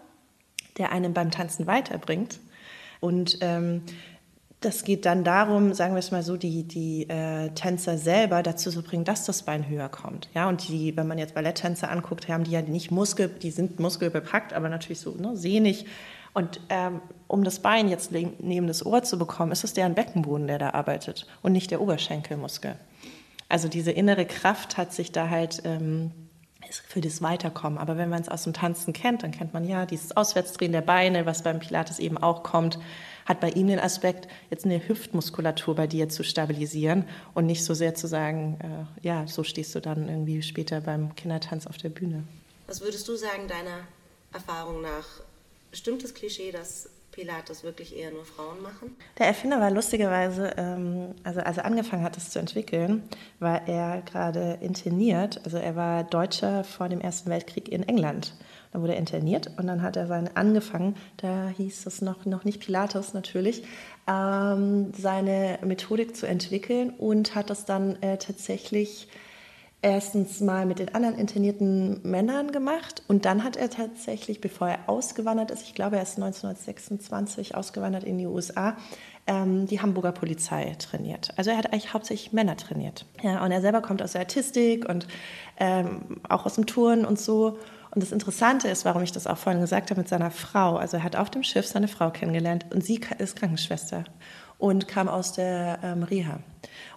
der 0.76 0.92
einem 0.92 1.12
beim 1.12 1.30
Tanzen 1.30 1.66
weiterbringt. 1.66 2.38
Und 3.00 3.38
ähm, 3.40 3.82
das 4.60 4.82
geht 4.82 5.06
dann 5.06 5.22
darum, 5.22 5.72
sagen 5.72 5.94
wir 5.94 6.00
es 6.00 6.10
mal 6.10 6.24
so, 6.24 6.36
die, 6.36 6.64
die 6.64 7.08
äh, 7.08 7.50
Tänzer 7.50 7.96
selber 7.96 8.42
dazu 8.42 8.70
zu 8.70 8.82
bringen, 8.82 9.04
dass 9.04 9.24
das 9.24 9.44
Bein 9.44 9.68
höher 9.68 9.88
kommt. 9.88 10.28
Ja, 10.34 10.48
und 10.48 10.68
die, 10.68 10.96
wenn 10.96 11.06
man 11.06 11.18
jetzt 11.18 11.34
Balletttänzer 11.34 11.90
anguckt, 11.90 12.28
haben 12.28 12.42
die 12.42 12.50
ja 12.50 12.62
nicht 12.62 12.90
Muskel, 12.90 13.28
die 13.28 13.52
sind 13.52 13.78
muskelbepackt, 13.78 14.52
aber 14.52 14.68
natürlich 14.68 14.98
so 15.00 15.12
ne, 15.12 15.36
sehnig. 15.36 15.86
Und 16.34 16.60
ähm, 16.70 17.00
um 17.28 17.44
das 17.44 17.60
Bein 17.60 17.88
jetzt 17.88 18.10
neben 18.10 18.66
das 18.66 18.84
Ohr 18.84 19.02
zu 19.02 19.16
bekommen, 19.16 19.52
ist 19.52 19.62
es 19.62 19.74
deren 19.74 19.94
Beckenboden, 19.94 20.48
der 20.48 20.58
da 20.58 20.70
arbeitet 20.70 21.26
und 21.42 21.52
nicht 21.52 21.70
der 21.70 21.80
Oberschenkelmuskel. 21.80 22.74
Also 23.48 23.68
diese 23.68 23.92
innere 23.92 24.26
Kraft 24.26 24.76
hat 24.76 24.92
sich 24.92 25.12
da 25.12 25.30
halt 25.30 25.62
ähm, 25.64 26.10
für 26.88 27.00
das 27.00 27.22
Weiterkommen. 27.22 27.78
Aber 27.78 27.96
wenn 27.96 28.08
man 28.08 28.20
es 28.20 28.28
aus 28.28 28.42
dem 28.42 28.52
Tanzen 28.52 28.92
kennt, 28.92 29.22
dann 29.22 29.30
kennt 29.30 29.54
man 29.54 29.64
ja 29.64 29.86
dieses 29.86 30.16
Auswärtsdrehen 30.16 30.72
der 30.72 30.82
Beine, 30.82 31.26
was 31.26 31.42
beim 31.42 31.60
Pilates 31.60 31.98
eben 32.00 32.18
auch 32.18 32.42
kommt 32.42 32.78
hat 33.28 33.40
bei 33.40 33.50
ihm 33.50 33.66
den 33.66 33.78
Aspekt, 33.78 34.26
jetzt 34.48 34.64
eine 34.64 34.88
Hüftmuskulatur 34.88 35.74
bei 35.74 35.86
dir 35.86 36.08
zu 36.08 36.24
stabilisieren 36.24 37.04
und 37.34 37.44
nicht 37.44 37.62
so 37.62 37.74
sehr 37.74 37.94
zu 37.94 38.06
sagen, 38.06 38.58
äh, 38.62 39.06
ja, 39.06 39.26
so 39.26 39.44
stehst 39.44 39.74
du 39.74 39.80
dann 39.80 40.08
irgendwie 40.08 40.42
später 40.42 40.80
beim 40.80 41.14
Kindertanz 41.14 41.66
auf 41.66 41.76
der 41.76 41.90
Bühne. 41.90 42.24
Was 42.66 42.80
würdest 42.80 43.06
du 43.06 43.16
sagen, 43.16 43.46
deiner 43.46 43.80
Erfahrung 44.32 44.80
nach? 44.80 45.06
Stimmt 45.72 46.02
das 46.02 46.14
Klischee, 46.14 46.52
dass 46.52 46.88
Pilates 47.12 47.64
wirklich 47.64 47.94
eher 47.94 48.12
nur 48.12 48.24
Frauen 48.24 48.62
machen? 48.62 48.96
Der 49.18 49.26
Erfinder 49.26 49.60
war 49.60 49.70
lustigerweise, 49.70 50.54
ähm, 50.56 51.14
also 51.22 51.40
als 51.40 51.58
er 51.58 51.66
angefangen 51.66 52.04
hat, 52.04 52.16
es 52.16 52.30
zu 52.30 52.38
entwickeln, 52.38 53.02
war 53.40 53.68
er 53.68 54.00
gerade 54.02 54.58
interniert. 54.62 55.40
Also 55.44 55.58
er 55.58 55.76
war 55.76 56.04
Deutscher 56.04 56.64
vor 56.64 56.88
dem 56.88 57.02
Ersten 57.02 57.28
Weltkrieg 57.28 57.68
in 57.68 57.82
England. 57.82 58.34
Da 58.72 58.80
wurde 58.80 58.94
er 58.94 58.98
interniert 58.98 59.50
und 59.56 59.66
dann 59.66 59.82
hat 59.82 59.96
er 59.96 60.06
seine 60.06 60.36
angefangen, 60.36 60.94
da 61.16 61.48
hieß 61.48 61.86
es 61.86 62.02
noch, 62.02 62.26
noch 62.26 62.44
nicht 62.44 62.60
Pilates 62.60 63.14
natürlich, 63.14 63.64
ähm, 64.06 64.92
seine 64.96 65.58
Methodik 65.64 66.16
zu 66.16 66.26
entwickeln 66.26 66.90
und 66.90 67.34
hat 67.34 67.50
das 67.50 67.64
dann 67.64 68.00
äh, 68.02 68.18
tatsächlich 68.18 69.08
erstens 69.80 70.40
mal 70.40 70.66
mit 70.66 70.80
den 70.80 70.94
anderen 70.94 71.14
internierten 71.14 72.00
Männern 72.02 72.50
gemacht 72.50 73.02
und 73.06 73.24
dann 73.24 73.44
hat 73.44 73.56
er 73.56 73.70
tatsächlich, 73.70 74.40
bevor 74.40 74.68
er 74.68 74.78
ausgewandert 74.88 75.50
ist, 75.50 75.62
ich 75.62 75.74
glaube, 75.74 75.96
er 75.96 76.02
ist 76.02 76.16
1926 76.16 77.54
ausgewandert 77.54 78.02
in 78.02 78.18
die 78.18 78.26
USA, 78.26 78.76
ähm, 79.28 79.66
die 79.66 79.80
Hamburger 79.80 80.12
Polizei 80.12 80.74
trainiert. 80.78 81.32
Also 81.36 81.50
er 81.50 81.58
hat 81.58 81.72
eigentlich 81.72 81.92
hauptsächlich 81.92 82.32
Männer 82.32 82.56
trainiert. 82.56 83.06
Ja, 83.22 83.44
und 83.44 83.52
er 83.52 83.60
selber 83.60 83.80
kommt 83.80 84.02
aus 84.02 84.12
der 84.12 84.22
Artistik 84.22 84.88
und 84.88 85.06
ähm, 85.58 86.20
auch 86.28 86.44
aus 86.44 86.56
dem 86.56 86.66
Touren 86.66 87.04
und 87.04 87.20
so. 87.20 87.58
Und 87.90 88.02
das 88.02 88.12
Interessante 88.12 88.68
ist, 88.68 88.84
warum 88.84 89.02
ich 89.02 89.12
das 89.12 89.26
auch 89.26 89.38
vorhin 89.38 89.60
gesagt 89.60 89.90
habe 89.90 90.00
mit 90.00 90.08
seiner 90.08 90.30
Frau. 90.30 90.76
Also 90.76 90.98
er 90.98 91.02
hat 91.02 91.16
auf 91.16 91.30
dem 91.30 91.42
Schiff 91.42 91.66
seine 91.66 91.88
Frau 91.88 92.10
kennengelernt 92.10 92.66
und 92.70 92.84
sie 92.84 93.00
ist 93.18 93.36
Krankenschwester 93.36 94.04
und 94.58 94.88
kam 94.88 95.08
aus 95.08 95.32
der 95.32 95.78
ähm, 95.82 96.02
Reha. 96.02 96.40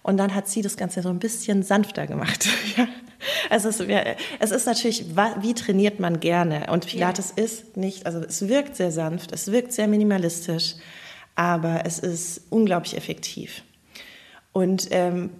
Und 0.02 0.16
dann 0.16 0.34
hat 0.34 0.48
sie 0.48 0.62
das 0.62 0.76
Ganze 0.76 1.00
so 1.02 1.08
ein 1.08 1.18
bisschen 1.18 1.62
sanfter 1.62 2.06
gemacht. 2.06 2.48
ja. 2.76 2.88
Also 3.50 3.68
es, 3.68 3.80
es, 4.40 4.50
ist 4.50 4.66
natürlich, 4.66 5.06
wie 5.40 5.54
trainiert 5.54 6.00
man 6.00 6.18
gerne? 6.18 6.66
Und 6.70 6.86
Pilates 6.86 7.34
ja. 7.36 7.44
ist 7.44 7.76
nicht, 7.76 8.04
also 8.04 8.18
es 8.18 8.48
wirkt 8.48 8.74
sehr 8.74 8.90
sanft, 8.90 9.32
es 9.32 9.52
wirkt 9.52 9.72
sehr 9.72 9.86
minimalistisch, 9.86 10.74
aber 11.36 11.86
es 11.86 12.00
ist 12.00 12.42
unglaublich 12.50 12.96
effektiv. 12.96 13.62
Und 14.52 14.88
ähm, 14.90 15.30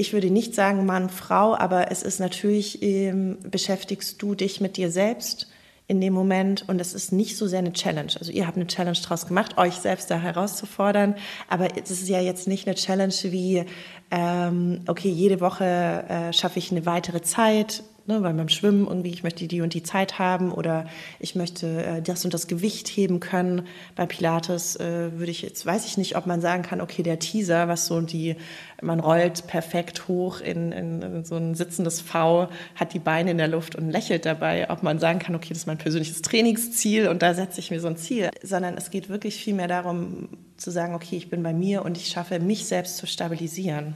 ich 0.00 0.14
würde 0.14 0.30
nicht 0.30 0.54
sagen 0.54 0.86
Mann, 0.86 1.10
Frau, 1.10 1.54
aber 1.54 1.90
es 1.92 2.02
ist 2.02 2.20
natürlich, 2.20 2.82
ähm, 2.82 3.36
beschäftigst 3.42 4.20
du 4.22 4.34
dich 4.34 4.60
mit 4.60 4.78
dir 4.78 4.90
selbst 4.90 5.48
in 5.88 6.00
dem 6.00 6.14
Moment 6.14 6.66
und 6.68 6.80
es 6.80 6.94
ist 6.94 7.12
nicht 7.12 7.36
so 7.36 7.46
sehr 7.46 7.58
eine 7.58 7.72
Challenge. 7.72 8.12
Also 8.18 8.32
ihr 8.32 8.46
habt 8.46 8.56
eine 8.56 8.66
Challenge 8.66 8.96
draus 8.96 9.26
gemacht, 9.26 9.58
euch 9.58 9.74
selbst 9.74 10.10
da 10.10 10.18
herauszufordern, 10.18 11.16
aber 11.48 11.68
es 11.76 11.90
ist 11.90 12.08
ja 12.08 12.20
jetzt 12.20 12.48
nicht 12.48 12.66
eine 12.66 12.76
Challenge 12.76 13.12
wie, 13.24 13.64
ähm, 14.10 14.80
okay, 14.86 15.10
jede 15.10 15.40
Woche 15.40 15.64
äh, 16.08 16.32
schaffe 16.32 16.60
ich 16.60 16.70
eine 16.70 16.86
weitere 16.86 17.20
Zeit, 17.20 17.82
ne, 18.10 18.22
weil 18.22 18.34
beim 18.34 18.48
Schwimmen 18.48 18.86
irgendwie, 18.86 19.10
ich 19.10 19.22
möchte 19.22 19.46
die 19.46 19.60
und 19.60 19.72
die 19.72 19.82
Zeit 19.82 20.18
haben 20.18 20.52
oder 20.52 20.86
ich 21.18 21.34
möchte 21.34 21.84
äh, 21.84 22.02
das 22.02 22.24
und 22.24 22.34
das 22.34 22.46
Gewicht 22.46 22.88
heben 22.88 23.20
können. 23.20 23.66
Bei 23.96 24.06
Pilates 24.06 24.76
äh, 24.76 25.12
würde 25.12 25.30
ich 25.30 25.42
jetzt, 25.42 25.64
weiß 25.64 25.86
ich 25.86 25.96
nicht, 25.96 26.16
ob 26.16 26.26
man 26.26 26.40
sagen 26.40 26.62
kann, 26.62 26.80
okay, 26.80 27.02
der 27.02 27.18
Teaser, 27.18 27.68
was 27.68 27.86
so 27.86 28.00
die, 28.00 28.36
man 28.82 29.00
rollt 29.00 29.46
perfekt 29.46 30.08
hoch 30.08 30.40
in, 30.40 30.72
in, 30.72 31.02
in 31.02 31.24
so 31.24 31.36
ein 31.36 31.54
sitzendes 31.54 32.00
V, 32.00 32.48
hat 32.74 32.92
die 32.92 32.98
Beine 32.98 33.30
in 33.30 33.38
der 33.38 33.48
Luft 33.48 33.76
und 33.76 33.90
lächelt 33.90 34.26
dabei, 34.26 34.68
ob 34.70 34.82
man 34.82 34.98
sagen 34.98 35.20
kann, 35.20 35.34
okay, 35.34 35.50
das 35.50 35.58
ist 35.58 35.66
mein 35.66 35.78
persönliches 35.78 36.22
Trainingsziel 36.22 37.08
und 37.08 37.22
da 37.22 37.34
setze 37.34 37.60
ich 37.60 37.70
mir 37.70 37.80
so 37.80 37.88
ein 37.88 37.96
Ziel, 37.96 38.30
sondern 38.42 38.76
es 38.76 38.90
geht 38.90 39.08
wirklich 39.08 39.36
viel 39.36 39.54
mehr 39.54 39.68
darum 39.68 40.28
zu 40.56 40.70
sagen, 40.70 40.94
okay, 40.94 41.16
ich 41.16 41.30
bin 41.30 41.42
bei 41.42 41.54
mir 41.54 41.84
und 41.84 41.96
ich 41.96 42.08
schaffe, 42.08 42.38
mich 42.40 42.66
selbst 42.66 42.96
zu 42.96 43.06
stabilisieren. 43.06 43.94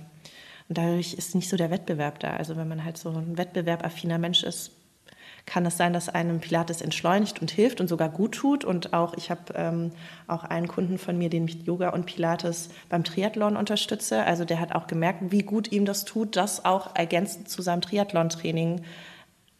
Und 0.68 0.78
dadurch 0.78 1.14
ist 1.14 1.34
nicht 1.34 1.48
so 1.48 1.56
der 1.56 1.70
Wettbewerb 1.70 2.20
da. 2.20 2.34
Also 2.34 2.56
wenn 2.56 2.68
man 2.68 2.84
halt 2.84 2.96
so 2.96 3.10
ein 3.10 3.36
wettbewerbaffiner 3.36 4.18
Mensch 4.18 4.42
ist, 4.42 4.70
kann 5.46 5.66
es 5.66 5.76
sein, 5.76 5.92
dass 5.92 6.08
einem 6.08 6.40
Pilates 6.40 6.80
entschleunigt 6.80 7.40
und 7.40 7.50
hilft 7.50 7.80
und 7.80 7.88
sogar 7.88 8.08
gut 8.08 8.32
tut. 8.32 8.64
Und 8.64 8.94
auch 8.94 9.14
ich 9.14 9.30
habe 9.30 9.52
ähm, 9.54 9.92
auch 10.26 10.44
einen 10.44 10.68
Kunden 10.68 10.96
von 10.96 11.18
mir, 11.18 11.28
den 11.28 11.46
ich 11.46 11.62
Yoga 11.66 11.90
und 11.90 12.06
Pilates 12.06 12.70
beim 12.88 13.04
Triathlon 13.04 13.56
unterstütze. 13.56 14.24
Also 14.24 14.44
der 14.44 14.58
hat 14.58 14.74
auch 14.74 14.86
gemerkt, 14.86 15.30
wie 15.30 15.42
gut 15.42 15.70
ihm 15.70 15.84
das 15.84 16.06
tut, 16.06 16.36
das 16.36 16.64
auch 16.64 16.96
ergänzend 16.96 17.50
zu 17.50 17.60
seinem 17.60 17.82
Triathlon-Training 17.82 18.82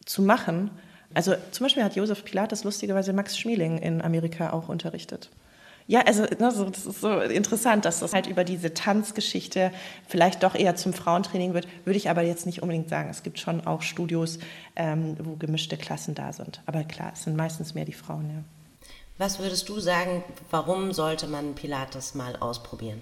zu 0.05 0.23
machen. 0.23 0.71
Also 1.13 1.35
zum 1.51 1.65
Beispiel 1.65 1.83
hat 1.83 1.95
Josef 1.95 2.25
Pilates 2.25 2.63
lustigerweise 2.63 3.13
Max 3.13 3.37
Schmeling 3.37 3.77
in 3.77 4.01
Amerika 4.01 4.53
auch 4.53 4.69
unterrichtet. 4.69 5.29
Ja, 5.87 6.01
also 6.01 6.23
ne, 6.23 6.51
so, 6.51 6.67
das 6.69 6.85
ist 6.85 7.01
so 7.01 7.19
interessant, 7.19 7.85
dass 7.85 7.99
das 7.99 8.13
halt 8.13 8.25
über 8.25 8.43
diese 8.43 8.73
Tanzgeschichte 8.73 9.71
vielleicht 10.07 10.41
doch 10.41 10.55
eher 10.55 10.75
zum 10.75 10.93
Frauentraining 10.93 11.53
wird, 11.53 11.67
würde 11.85 11.97
ich 11.97 12.09
aber 12.09 12.23
jetzt 12.23 12.47
nicht 12.47 12.63
unbedingt 12.63 12.89
sagen. 12.89 13.09
Es 13.09 13.21
gibt 13.21 13.39
schon 13.39 13.65
auch 13.67 13.83
Studios, 13.83 14.39
ähm, 14.75 15.15
wo 15.21 15.35
gemischte 15.35 15.77
Klassen 15.77 16.15
da 16.15 16.33
sind. 16.33 16.61
Aber 16.65 16.83
klar, 16.83 17.11
es 17.13 17.23
sind 17.23 17.37
meistens 17.37 17.75
mehr 17.75 17.85
die 17.85 17.93
Frauen, 17.93 18.29
ja. 18.29 18.43
Was 19.17 19.39
würdest 19.39 19.69
du 19.69 19.79
sagen, 19.79 20.23
warum 20.49 20.91
sollte 20.91 21.27
man 21.27 21.53
Pilates 21.53 22.15
mal 22.15 22.35
ausprobieren? 22.35 22.99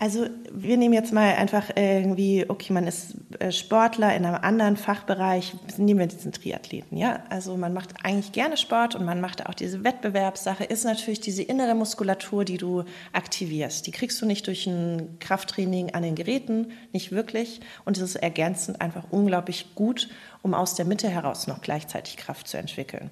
Also 0.00 0.26
wir 0.52 0.76
nehmen 0.76 0.92
jetzt 0.92 1.12
mal 1.12 1.34
einfach 1.34 1.70
irgendwie, 1.76 2.44
okay, 2.48 2.72
man 2.72 2.86
ist 2.88 3.14
äh, 3.38 3.52
Sportler 3.52 4.14
in 4.16 4.24
einem 4.24 4.42
anderen 4.42 4.76
Fachbereich, 4.76 5.54
nehmen 5.76 6.00
wir 6.00 6.06
diesen 6.08 6.32
Triathleten, 6.32 6.98
ja. 6.98 7.22
Also 7.30 7.56
man 7.56 7.72
macht 7.72 7.90
eigentlich 8.02 8.32
gerne 8.32 8.56
Sport 8.56 8.96
und 8.96 9.04
man 9.04 9.20
macht 9.20 9.46
auch 9.46 9.54
diese 9.54 9.84
Wettbewerbssache, 9.84 10.64
ist 10.64 10.84
natürlich 10.84 11.20
diese 11.20 11.44
innere 11.44 11.76
Muskulatur, 11.76 12.44
die 12.44 12.56
du 12.56 12.82
aktivierst. 13.12 13.86
Die 13.86 13.92
kriegst 13.92 14.20
du 14.20 14.26
nicht 14.26 14.48
durch 14.48 14.66
ein 14.66 15.16
Krafttraining 15.20 15.94
an 15.94 16.02
den 16.02 16.16
Geräten, 16.16 16.72
nicht 16.92 17.12
wirklich. 17.12 17.60
Und 17.84 17.96
es 17.96 18.02
ist 18.02 18.16
ergänzend 18.16 18.80
einfach 18.80 19.04
unglaublich 19.10 19.76
gut, 19.76 20.08
um 20.42 20.54
aus 20.54 20.74
der 20.74 20.86
Mitte 20.86 21.08
heraus 21.08 21.46
noch 21.46 21.60
gleichzeitig 21.60 22.16
Kraft 22.16 22.48
zu 22.48 22.58
entwickeln 22.58 23.10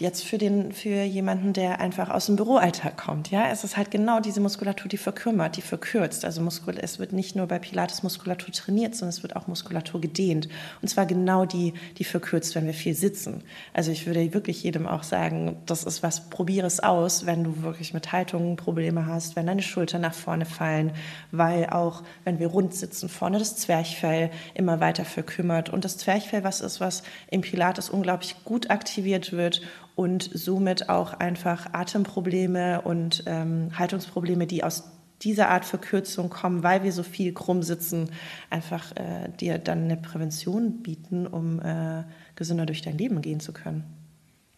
jetzt 0.00 0.24
für, 0.24 0.38
den, 0.38 0.72
für 0.72 1.04
jemanden, 1.04 1.52
der 1.52 1.80
einfach 1.80 2.10
aus 2.10 2.26
dem 2.26 2.34
Büroalltag 2.34 2.96
kommt, 2.96 3.30
ja, 3.30 3.48
es 3.50 3.62
ist 3.62 3.76
halt 3.76 3.92
genau 3.92 4.18
diese 4.18 4.40
Muskulatur, 4.40 4.88
die 4.88 4.96
verkümmert, 4.96 5.56
die 5.56 5.62
verkürzt. 5.62 6.24
Also 6.24 6.40
Muskul 6.40 6.74
es 6.78 6.98
wird 6.98 7.12
nicht 7.12 7.36
nur 7.36 7.46
bei 7.46 7.60
Pilates 7.60 8.02
Muskulatur 8.02 8.52
trainiert, 8.52 8.96
sondern 8.96 9.10
es 9.10 9.22
wird 9.22 9.36
auch 9.36 9.46
Muskulatur 9.46 10.00
gedehnt. 10.00 10.48
Und 10.82 10.88
zwar 10.88 11.06
genau 11.06 11.44
die, 11.44 11.74
die 11.98 12.04
verkürzt, 12.04 12.56
wenn 12.56 12.66
wir 12.66 12.74
viel 12.74 12.94
sitzen. 12.94 13.44
Also 13.72 13.92
ich 13.92 14.06
würde 14.06 14.34
wirklich 14.34 14.64
jedem 14.64 14.88
auch 14.88 15.04
sagen, 15.04 15.58
das 15.66 15.84
ist 15.84 16.02
was, 16.02 16.28
probiere 16.28 16.66
es 16.66 16.80
aus, 16.80 17.24
wenn 17.24 17.44
du 17.44 17.62
wirklich 17.62 17.94
mit 17.94 18.10
Haltungen 18.10 18.56
Probleme 18.56 19.06
hast, 19.06 19.36
wenn 19.36 19.46
deine 19.46 19.62
Schultern 19.62 20.00
nach 20.00 20.14
vorne 20.14 20.44
fallen, 20.44 20.90
weil 21.30 21.66
auch, 21.70 22.02
wenn 22.24 22.40
wir 22.40 22.48
rund 22.48 22.74
sitzen, 22.74 23.08
vorne 23.08 23.38
das 23.38 23.56
Zwerchfell 23.56 24.30
immer 24.54 24.80
weiter 24.80 25.04
verkümmert. 25.04 25.70
Und 25.70 25.84
das 25.84 25.98
Zwerchfell, 25.98 26.42
was 26.42 26.60
ist, 26.60 26.80
was 26.80 27.04
im 27.30 27.42
Pilates 27.42 27.90
unglaublich 27.90 28.34
gut 28.44 28.70
aktiviert 28.70 29.30
wird 29.30 29.62
und 29.94 30.28
somit 30.32 30.88
auch 30.88 31.12
einfach 31.14 31.72
Atemprobleme 31.72 32.82
und 32.82 33.24
ähm, 33.26 33.70
Haltungsprobleme, 33.78 34.46
die 34.46 34.64
aus 34.64 34.90
dieser 35.22 35.48
Art 35.48 35.64
Verkürzung 35.64 36.28
kommen, 36.28 36.62
weil 36.62 36.82
wir 36.82 36.92
so 36.92 37.02
viel 37.02 37.32
krumm 37.32 37.62
sitzen, 37.62 38.10
einfach 38.50 38.92
äh, 38.96 39.30
dir 39.40 39.58
dann 39.58 39.84
eine 39.84 39.96
Prävention 39.96 40.82
bieten, 40.82 41.26
um 41.26 41.60
äh, 41.60 42.04
gesünder 42.34 42.66
durch 42.66 42.82
dein 42.82 42.98
Leben 42.98 43.22
gehen 43.22 43.40
zu 43.40 43.52
können. 43.52 44.03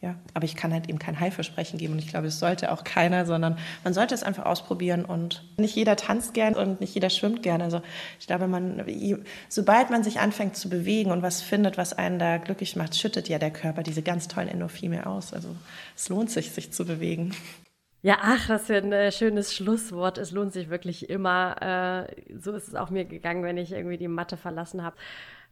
Ja, 0.07 0.15
aber 0.35 0.45
ich 0.45 0.55
kann 0.55 0.73
halt 0.73 0.89
eben 0.89 1.01
kein 1.01 1.19
Heilversprechen 1.19 1.81
geben 1.81 1.95
und 1.95 1.99
ich 1.99 2.07
glaube, 2.07 2.29
es 2.29 2.39
sollte 2.39 2.71
auch 2.71 2.85
keiner, 2.85 3.27
sondern 3.27 3.59
man 3.83 3.93
sollte 3.93 4.15
es 4.15 4.23
einfach 4.23 4.45
ausprobieren 4.45 5.05
und 5.05 5.43
nicht 5.57 5.75
jeder 5.75 5.97
tanzt 5.97 6.33
gern 6.33 6.55
und 6.55 6.81
nicht 6.81 6.95
jeder 6.95 7.11
schwimmt 7.11 7.43
gern. 7.43 7.61
Also 7.61 7.83
ich 8.21 8.29
glaube, 8.29 8.47
man, 8.47 8.85
sobald 9.49 9.91
man 9.91 10.05
sich 10.05 10.21
anfängt 10.21 10.57
zu 10.57 10.69
bewegen 10.69 11.11
und 11.11 11.23
was 11.23 11.43
findet, 11.43 11.77
was 11.77 11.93
einen 11.93 12.21
da 12.21 12.37
glücklich 12.37 12.77
macht, 12.77 12.95
schüttet 12.95 13.29
ja 13.29 13.41
der 13.41 13.51
Körper 13.51 13.83
diese 13.83 14.01
ganz 14.01 14.29
tollen 14.29 14.47
Endorphine 14.47 15.07
aus. 15.07 15.33
Also 15.33 15.49
es 15.97 16.09
lohnt 16.09 16.31
sich, 16.31 16.53
sich 16.53 16.73
zu 16.73 16.85
bewegen. 16.85 17.35
Ja, 18.03 18.19
ach, 18.21 18.47
das 18.47 18.63
ist 18.63 18.71
ein 18.71 18.93
äh, 18.93 19.11
schönes 19.11 19.53
Schlusswort. 19.53 20.19
Es 20.19 20.31
lohnt 20.31 20.53
sich 20.53 20.71
wirklich 20.71 21.11
immer. 21.11 22.07
Äh, 22.09 22.39
so 22.39 22.53
ist 22.53 22.69
es 22.69 22.77
auch 22.77 22.91
mir 22.91 23.07
gegangen, 23.07 23.43
wenn 23.43 23.57
ich 23.57 23.73
irgendwie 23.73 23.97
die 23.99 24.07
Matte 24.07 24.37
verlassen 24.37 24.85
habe. 24.85 24.95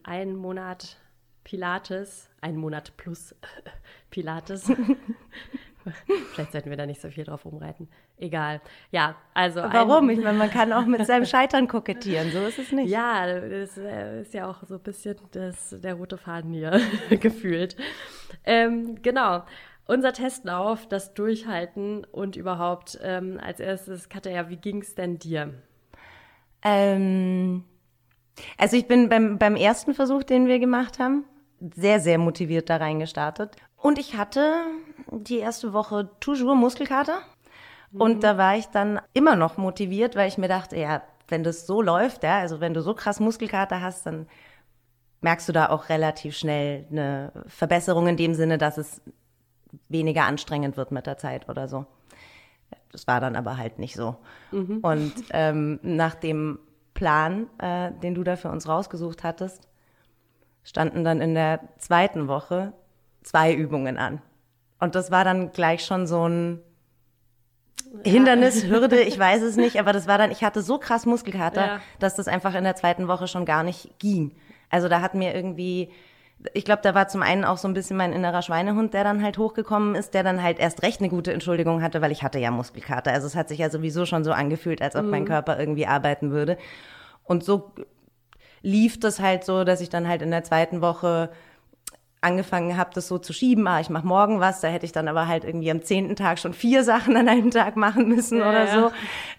Einen 0.04 0.37
Monat 0.37 0.99
Pilates, 1.44 2.30
einen 2.40 2.58
Monat 2.58 2.96
plus 2.96 3.34
Pilates. 4.10 4.70
Vielleicht 6.32 6.52
sollten 6.52 6.70
wir 6.70 6.76
da 6.78 6.86
nicht 6.86 7.00
so 7.00 7.10
viel 7.10 7.24
drauf 7.24 7.44
rumreiten. 7.44 7.88
Egal. 8.16 8.60
Ja, 8.90 9.16
also. 9.34 9.60
Warum? 9.60 10.08
ich 10.08 10.18
meine, 10.18 10.38
man 10.38 10.50
kann 10.50 10.72
auch 10.72 10.86
mit 10.86 11.04
seinem 11.06 11.26
Scheitern 11.26 11.68
kokettieren. 11.68 12.30
So 12.30 12.46
ist 12.46 12.58
es 12.58 12.72
nicht. 12.72 12.88
Ja, 12.88 13.26
das 13.26 13.76
äh, 13.76 14.22
ist 14.22 14.32
ja 14.32 14.48
auch 14.48 14.62
so 14.66 14.76
ein 14.76 14.82
bisschen 14.82 15.16
das, 15.32 15.76
der 15.78 15.94
rote 15.94 16.16
Faden 16.16 16.52
hier 16.52 16.80
gefühlt. 17.20 17.76
Ähm, 18.44 19.02
genau. 19.02 19.44
Unser 19.86 20.14
Testlauf, 20.14 20.88
das 20.88 21.12
Durchhalten 21.12 22.04
und 22.04 22.36
überhaupt 22.36 22.98
ähm, 23.02 23.38
als 23.42 23.60
erstes, 23.60 24.08
Katja, 24.08 24.48
wie 24.48 24.56
ging 24.56 24.80
es 24.80 24.94
denn 24.94 25.18
dir? 25.18 25.52
Ähm, 26.62 27.64
also 28.56 28.76
ich 28.78 28.86
bin 28.86 29.10
beim, 29.10 29.38
beim 29.38 29.56
ersten 29.56 29.92
Versuch, 29.92 30.22
den 30.22 30.46
wir 30.46 30.58
gemacht 30.58 30.98
haben, 30.98 31.24
sehr, 31.61 32.00
sehr 32.00 32.18
motiviert 32.18 32.70
da 32.70 32.76
reingestartet. 32.76 33.56
Und 33.76 33.99
ich 33.99 34.16
hatte 34.16 34.64
die 35.11 35.38
erste 35.38 35.73
Woche 35.73 36.11
toujours 36.20 36.56
Muskelkater. 36.56 37.20
Mhm. 37.92 38.00
Und 38.00 38.25
da 38.25 38.38
war 38.38 38.56
ich 38.56 38.66
dann 38.66 39.00
immer 39.12 39.37
noch 39.37 39.56
motiviert, 39.56 40.16
weil 40.16 40.28
ich 40.28 40.38
mir 40.38 40.49
dachte, 40.49 40.76
ja, 40.76 41.02
wenn 41.28 41.44
das 41.44 41.66
so 41.66 41.80
läuft, 41.80 42.23
ja, 42.23 42.38
also 42.38 42.61
wenn 42.61 42.75
du 42.75 42.82
so 42.82 42.94
krass 42.94 43.20
Muskelkater 43.20 43.80
hast, 43.80 44.06
dann 44.06 44.26
merkst 45.20 45.49
du 45.49 45.52
da 45.52 45.70
auch 45.70 45.88
relativ 45.88 46.37
schnell 46.37 46.87
eine 46.90 47.32
Verbesserung 47.46 48.06
in 48.08 48.16
dem 48.16 48.34
Sinne, 48.34 48.58
dass 48.58 48.76
es 48.76 49.00
weniger 49.88 50.25
anstrengend 50.25 50.76
wird 50.76 50.92
mit 50.92 51.06
der 51.06 51.18
Zeit 51.18 51.49
oder 51.49 51.66
so. 51.66 51.87
das 52.92 53.06
war 53.06 53.20
dann 53.20 53.34
aber 53.34 53.56
halt 53.56 53.78
nicht 53.78 53.94
so. 53.94 54.16
Mhm. 54.52 54.78
Und 54.82 55.14
ähm, 55.30 55.80
nach 55.82 56.14
dem 56.14 56.58
Plan, 56.92 57.49
äh, 57.58 57.90
den 58.02 58.14
du 58.14 58.23
da 58.23 58.37
für 58.37 58.50
uns 58.50 58.68
rausgesucht 58.68 59.25
hattest, 59.25 59.68
standen 60.64 61.04
dann 61.04 61.21
in 61.21 61.35
der 61.35 61.61
zweiten 61.78 62.26
Woche 62.26 62.73
zwei 63.23 63.54
Übungen 63.54 63.99
an. 63.99 64.21
Und 64.80 64.94
das 64.94 65.11
war 65.11 65.25
dann 65.25 65.52
gleich 65.52 65.85
schon 65.85 66.06
so 66.06 66.28
ein 66.28 66.61
Hindernis, 68.02 68.64
Hürde, 68.68 69.00
ich 69.00 69.18
weiß 69.18 69.42
es 69.42 69.56
nicht, 69.56 69.78
aber 69.78 69.92
das 69.92 70.09
war 70.09 70.18
dann, 70.18 70.30
ich 70.30 70.42
hatte 70.42 70.62
so 70.62 70.78
krass 70.78 71.06
Muskelkater, 71.06 71.66
ja. 71.66 71.80
dass 72.00 72.16
das 72.16 72.28
einfach 72.28 72.54
in 72.54 72.64
der 72.64 72.76
zweiten 72.76 73.06
Woche 73.09 73.28
schon 73.28 73.44
gar 73.44 73.62
nicht 73.62 73.99
ging. 73.99 74.33
Also 74.71 74.88
da 74.88 75.00
hat 75.00 75.14
mir 75.14 75.35
irgendwie, 75.35 75.90
ich 76.52 76.64
glaube, 76.64 76.83
da 76.83 76.94
war 76.94 77.06
zum 77.09 77.23
einen 77.23 77.44
auch 77.44 77.59
so 77.59 77.68
ein 77.68 77.75
bisschen 77.75 77.97
mein 77.97 78.12
innerer 78.12 78.42
Schweinehund, 78.42 78.94
der 78.94 79.04
dann 79.04 79.23
halt 79.23 79.38
hochgekommen 79.38 79.94
ist, 79.94 80.14
der 80.14 80.25
dann 80.25 80.42
halt 80.42 80.59
erst 80.59 80.83
recht 80.83 81.00
eine 81.00 81.09
gute 81.09 81.33
Entschuldigung 81.33 81.83
hatte, 81.83 82.02
weil 82.02 82.11
ich 82.11 82.23
hatte 82.23 82.38
ja 82.38 82.50
Muskelkater. 82.50 83.12
Also 83.12 83.26
es 83.26 83.37
hat 83.37 83.49
sich 83.49 83.59
ja 83.59 83.71
sowieso 83.71 84.06
schon 84.06 84.25
so 84.25 84.33
angefühlt, 84.33 84.83
als 84.83 84.97
ob 84.97 85.04
mhm. 85.04 85.11
mein 85.11 85.25
Körper 85.25 85.59
irgendwie 85.59 85.87
arbeiten 85.87 86.33
würde. 86.33 86.59
Und 87.23 87.44
so 87.44 87.73
lief 88.64 88.99
das 88.99 89.21
halt 89.21 89.44
so, 89.44 89.62
dass 89.62 89.80
ich 89.80 89.90
dann 89.90 90.09
halt 90.09 90.23
in 90.23 90.30
der 90.30 90.42
zweiten 90.42 90.80
Woche 90.80 91.30
angefangen 92.23 92.76
habe, 92.78 92.90
das 92.94 93.06
so 93.06 93.18
zu 93.18 93.35
schieben, 93.35 93.66
ah, 93.68 93.80
ich 93.80 93.90
mache 93.90 94.06
morgen 94.06 94.40
was, 94.40 94.62
da 94.62 94.68
hätte 94.68 94.87
ich 94.87 94.92
dann 94.92 95.09
aber 95.09 95.28
halt 95.28 95.44
irgendwie 95.44 95.71
am 95.71 95.83
zehnten 95.83 96.16
Tag 96.16 96.38
schon 96.38 96.54
vier 96.54 96.83
Sachen 96.83 97.16
an 97.16 97.28
einem 97.28 97.50
Tag 97.50 97.76
machen 97.76 98.09
müssen 98.09 98.38
ja, 98.38 98.49
oder 98.49 98.66
so. 98.66 98.92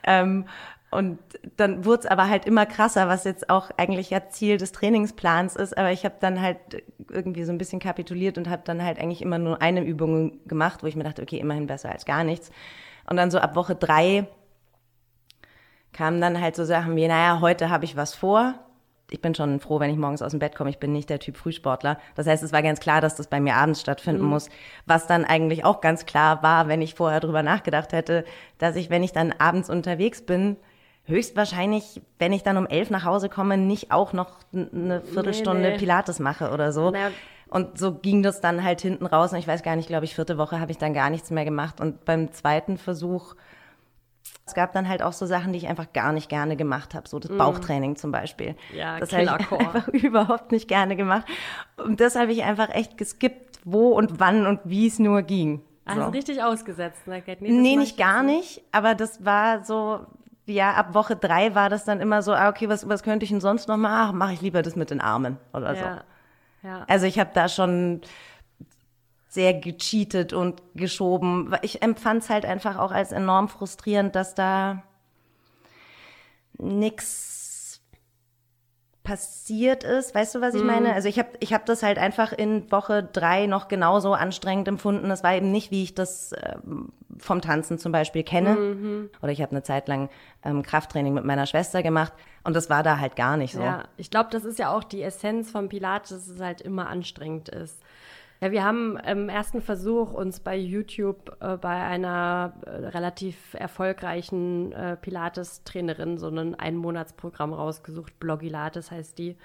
Ähm, 0.03 0.45
und 0.91 1.17
dann 1.57 1.83
wurde 1.83 2.01
es 2.01 2.05
aber 2.05 2.29
halt 2.29 2.45
immer 2.45 2.67
krasser, 2.67 3.07
was 3.07 3.23
jetzt 3.23 3.49
auch 3.49 3.71
eigentlich 3.75 4.11
ja 4.11 4.29
Ziel 4.29 4.57
des 4.57 4.71
Trainingsplans 4.71 5.55
ist. 5.55 5.77
Aber 5.77 5.91
ich 5.91 6.05
habe 6.05 6.15
dann 6.21 6.39
halt 6.39 6.57
irgendwie 7.09 7.43
so 7.43 7.51
ein 7.51 7.57
bisschen 7.57 7.79
kapituliert 7.79 8.37
und 8.37 8.49
habe 8.49 8.61
dann 8.63 8.81
halt 8.81 8.99
eigentlich 8.99 9.21
immer 9.21 9.39
nur 9.39 9.61
eine 9.61 9.83
Übung 9.83 10.47
gemacht, 10.47 10.83
wo 10.83 10.87
ich 10.87 10.95
mir 10.95 11.03
dachte, 11.03 11.23
okay, 11.23 11.37
immerhin 11.37 11.67
besser 11.67 11.91
als 11.91 12.05
gar 12.05 12.23
nichts. 12.23 12.49
Und 13.09 13.17
dann 13.17 13.29
so 13.29 13.39
ab 13.39 13.55
Woche 13.55 13.75
drei 13.75 14.27
kamen 15.91 16.21
dann 16.21 16.39
halt 16.39 16.55
so 16.55 16.63
Sachen 16.63 16.95
wie, 16.95 17.07
naja, 17.07 17.41
heute 17.41 17.69
habe 17.69 17.83
ich 17.83 17.97
was 17.97 18.13
vor 18.13 18.53
ich 19.11 19.21
bin 19.21 19.35
schon 19.35 19.59
froh, 19.59 19.79
wenn 19.79 19.91
ich 19.91 19.97
morgens 19.97 20.21
aus 20.21 20.31
dem 20.31 20.39
Bett 20.39 20.55
komme. 20.55 20.69
Ich 20.69 20.79
bin 20.79 20.91
nicht 20.91 21.09
der 21.09 21.19
Typ 21.19 21.37
Frühsportler. 21.37 21.99
Das 22.15 22.25
heißt, 22.27 22.43
es 22.43 22.51
war 22.51 22.63
ganz 22.63 22.79
klar, 22.79 23.01
dass 23.01 23.15
das 23.15 23.27
bei 23.27 23.39
mir 23.39 23.55
abends 23.55 23.81
stattfinden 23.81 24.23
mhm. 24.23 24.29
muss. 24.29 24.49
Was 24.85 25.07
dann 25.07 25.25
eigentlich 25.25 25.63
auch 25.63 25.81
ganz 25.81 26.05
klar 26.05 26.41
war, 26.41 26.67
wenn 26.67 26.81
ich 26.81 26.95
vorher 26.95 27.19
drüber 27.19 27.43
nachgedacht 27.43 27.93
hätte, 27.93 28.25
dass 28.57 28.75
ich, 28.75 28.89
wenn 28.89 29.03
ich 29.03 29.11
dann 29.11 29.33
abends 29.37 29.69
unterwegs 29.69 30.21
bin, 30.23 30.57
höchstwahrscheinlich, 31.05 32.01
wenn 32.17 32.33
ich 32.33 32.41
dann 32.41 32.57
um 32.57 32.65
elf 32.65 32.89
nach 32.89 33.05
Hause 33.05 33.29
komme, 33.29 33.57
nicht 33.57 33.91
auch 33.91 34.11
noch 34.11 34.39
eine 34.53 35.01
Viertelstunde 35.01 35.61
nee, 35.61 35.69
nee. 35.71 35.77
Pilates 35.77 36.19
mache 36.19 36.51
oder 36.51 36.71
so. 36.71 36.89
Na, 36.91 37.11
und 37.47 37.77
so 37.77 37.93
ging 37.93 38.23
das 38.23 38.41
dann 38.41 38.63
halt 38.63 38.81
hinten 38.81 39.05
raus. 39.05 39.31
Und 39.31 39.39
ich 39.39 39.47
weiß 39.47 39.61
gar 39.61 39.75
nicht, 39.75 39.87
glaube 39.87 40.05
ich, 40.05 40.15
vierte 40.15 40.37
Woche 40.39 40.59
habe 40.59 40.71
ich 40.71 40.79
dann 40.79 40.93
gar 40.93 41.11
nichts 41.11 41.29
mehr 41.29 41.45
gemacht. 41.45 41.79
Und 41.79 42.03
beim 42.05 42.31
zweiten 42.31 42.77
Versuch 42.77 43.35
es 44.45 44.53
gab 44.53 44.73
dann 44.73 44.87
halt 44.87 45.01
auch 45.01 45.13
so 45.13 45.25
Sachen, 45.25 45.53
die 45.53 45.57
ich 45.57 45.67
einfach 45.67 45.91
gar 45.91 46.11
nicht 46.11 46.29
gerne 46.29 46.55
gemacht 46.55 46.93
habe, 46.93 47.07
so 47.09 47.19
das 47.19 47.31
mm. 47.31 47.37
Bauchtraining 47.37 47.95
zum 47.95 48.11
Beispiel. 48.11 48.55
Ja, 48.75 48.99
das 48.99 49.11
habe 49.11 49.23
ich 49.23 49.29
einfach 49.53 49.87
überhaupt 49.89 50.51
nicht 50.51 50.67
gerne 50.67 50.95
gemacht. 50.95 51.25
Und 51.77 51.99
das 51.99 52.15
habe 52.15 52.31
ich 52.31 52.43
einfach 52.43 52.69
echt 52.69 52.97
geskippt, 52.97 53.59
wo 53.63 53.89
und 53.89 54.19
wann 54.19 54.45
und 54.45 54.59
wie 54.63 54.87
es 54.87 54.99
nur 54.99 55.23
ging. 55.23 55.61
Also 55.85 56.01
so. 56.01 56.07
richtig 56.09 56.43
ausgesetzt, 56.43 57.07
ne? 57.07 57.23
Nee, 57.39 57.51
nee 57.51 57.75
nicht 57.75 57.97
gar 57.97 58.19
so. 58.19 58.25
nicht, 58.25 58.61
aber 58.71 58.95
das 58.95 59.23
war 59.23 59.63
so, 59.63 60.05
ja, 60.45 60.73
ab 60.73 60.93
Woche 60.93 61.15
drei 61.15 61.53
war 61.55 61.69
das 61.69 61.85
dann 61.85 61.99
immer 61.99 62.21
so, 62.21 62.33
ah, 62.33 62.49
okay, 62.49 62.69
was, 62.69 62.87
was 62.89 63.03
könnte 63.03 63.23
ich 63.23 63.29
denn 63.29 63.41
sonst 63.41 63.67
noch 63.67 63.77
machen? 63.77 64.17
Mache 64.17 64.33
ich 64.33 64.41
lieber 64.41 64.61
das 64.61 64.75
mit 64.75 64.89
den 64.89 65.01
Armen 65.01 65.37
oder 65.53 65.75
ja. 65.75 65.81
so. 66.61 66.67
Ja. 66.67 66.85
Also 66.87 67.05
ich 67.05 67.19
habe 67.19 67.29
da 67.33 67.47
schon 67.47 68.01
sehr 69.35 69.53
gecheatet 69.53 70.33
und 70.33 70.63
geschoben. 70.73 71.55
Ich 71.61 71.83
empfand 71.83 72.23
es 72.23 72.29
halt 72.29 72.45
einfach 72.45 72.77
auch 72.77 72.91
als 72.91 73.11
enorm 73.11 73.47
frustrierend, 73.47 74.15
dass 74.15 74.33
da 74.33 74.81
nichts 76.57 77.81
passiert 79.03 79.83
ist. 79.83 80.15
Weißt 80.15 80.35
du, 80.35 80.41
was 80.41 80.55
ich 80.55 80.61
mhm. 80.61 80.67
meine? 80.67 80.93
Also 80.93 81.07
ich 81.07 81.19
habe 81.19 81.29
ich 81.39 81.53
hab 81.53 81.65
das 81.65 81.83
halt 81.83 81.99
einfach 81.99 82.33
in 82.33 82.71
Woche 82.71 83.03
drei 83.03 83.45
noch 83.45 83.67
genauso 83.67 84.13
anstrengend 84.13 84.67
empfunden. 84.67 85.11
Es 85.11 85.23
war 85.23 85.35
eben 85.35 85.51
nicht, 85.51 85.69
wie 85.69 85.83
ich 85.83 85.93
das 85.93 86.31
äh, 86.31 86.55
vom 87.17 87.41
Tanzen 87.41 87.77
zum 87.77 87.91
Beispiel 87.91 88.23
kenne. 88.23 88.55
Mhm. 88.55 89.09
Oder 89.21 89.31
ich 89.31 89.41
habe 89.41 89.51
eine 89.51 89.63
Zeit 89.63 89.87
lang 89.87 90.09
ähm, 90.43 90.63
Krafttraining 90.63 91.13
mit 91.13 91.23
meiner 91.23 91.45
Schwester 91.45 91.83
gemacht 91.83 92.13
und 92.43 92.55
das 92.55 92.69
war 92.69 92.83
da 92.83 92.99
halt 92.99 93.15
gar 93.15 93.37
nicht 93.37 93.53
so. 93.53 93.61
Ja, 93.61 93.83
ich 93.97 94.09
glaube, 94.09 94.29
das 94.31 94.43
ist 94.43 94.59
ja 94.59 94.75
auch 94.75 94.83
die 94.83 95.01
Essenz 95.01 95.51
vom 95.51 95.69
Pilates, 95.69 96.09
dass 96.09 96.27
es 96.27 96.41
halt 96.41 96.61
immer 96.61 96.87
anstrengend 96.87 97.49
ist. 97.49 97.81
Ja, 98.45 98.51
wir 98.51 98.63
haben 98.63 98.95
im 98.97 99.27
ersten 99.27 99.59
Versuch 99.59 100.13
uns 100.13 100.39
bei 100.39 100.55
YouTube 100.55 101.35
äh, 101.39 101.57
bei 101.57 101.83
einer 101.83 102.53
äh, 102.67 102.69
relativ 102.69 103.55
erfolgreichen 103.55 104.71
äh, 104.71 104.97
Pilates-Trainerin 104.97 106.19
so 106.19 106.27
ein 106.27 106.53
Einmonatsprogramm 106.53 107.53
rausgesucht. 107.53 108.19
Blogilates 108.19 108.91
heißt 108.91 109.17
die. 109.17 109.35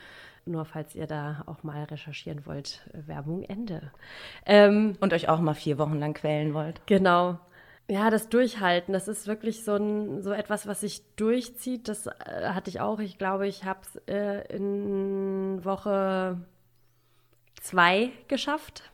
Nur 0.45 0.67
falls 0.67 0.95
ihr 0.95 1.07
da 1.07 1.45
auch 1.47 1.63
mal 1.63 1.85
recherchieren 1.85 2.45
wollt, 2.45 2.87
äh, 2.93 3.09
Werbung 3.09 3.43
Ende. 3.43 3.91
Ähm, 4.45 4.99
Und 5.01 5.15
euch 5.15 5.31
auch 5.31 5.41
mal 5.41 5.55
vier 5.55 5.79
Wochen 5.79 5.99
lang 5.99 6.13
quälen 6.13 6.53
wollt. 6.53 6.83
Genau. 6.85 7.39
Ja, 7.89 8.11
das 8.11 8.29
Durchhalten, 8.29 8.93
das 8.93 9.09
ist 9.09 9.27
wirklich 9.27 9.65
so, 9.65 9.77
ein, 9.77 10.21
so 10.21 10.31
etwas, 10.33 10.67
was 10.67 10.83
sich 10.83 11.01
durchzieht. 11.17 11.89
Das 11.89 12.07
äh, 12.07 12.11
hatte 12.49 12.69
ich 12.69 12.83
auch. 12.83 12.99
Ich 12.99 13.17
glaube, 13.17 13.47
ich 13.47 13.65
habe 13.65 13.81
es 13.81 13.97
äh, 14.09 14.55
in 14.55 15.65
Woche 15.65 16.37
zwei 17.61 18.11
geschafft. 18.29 18.91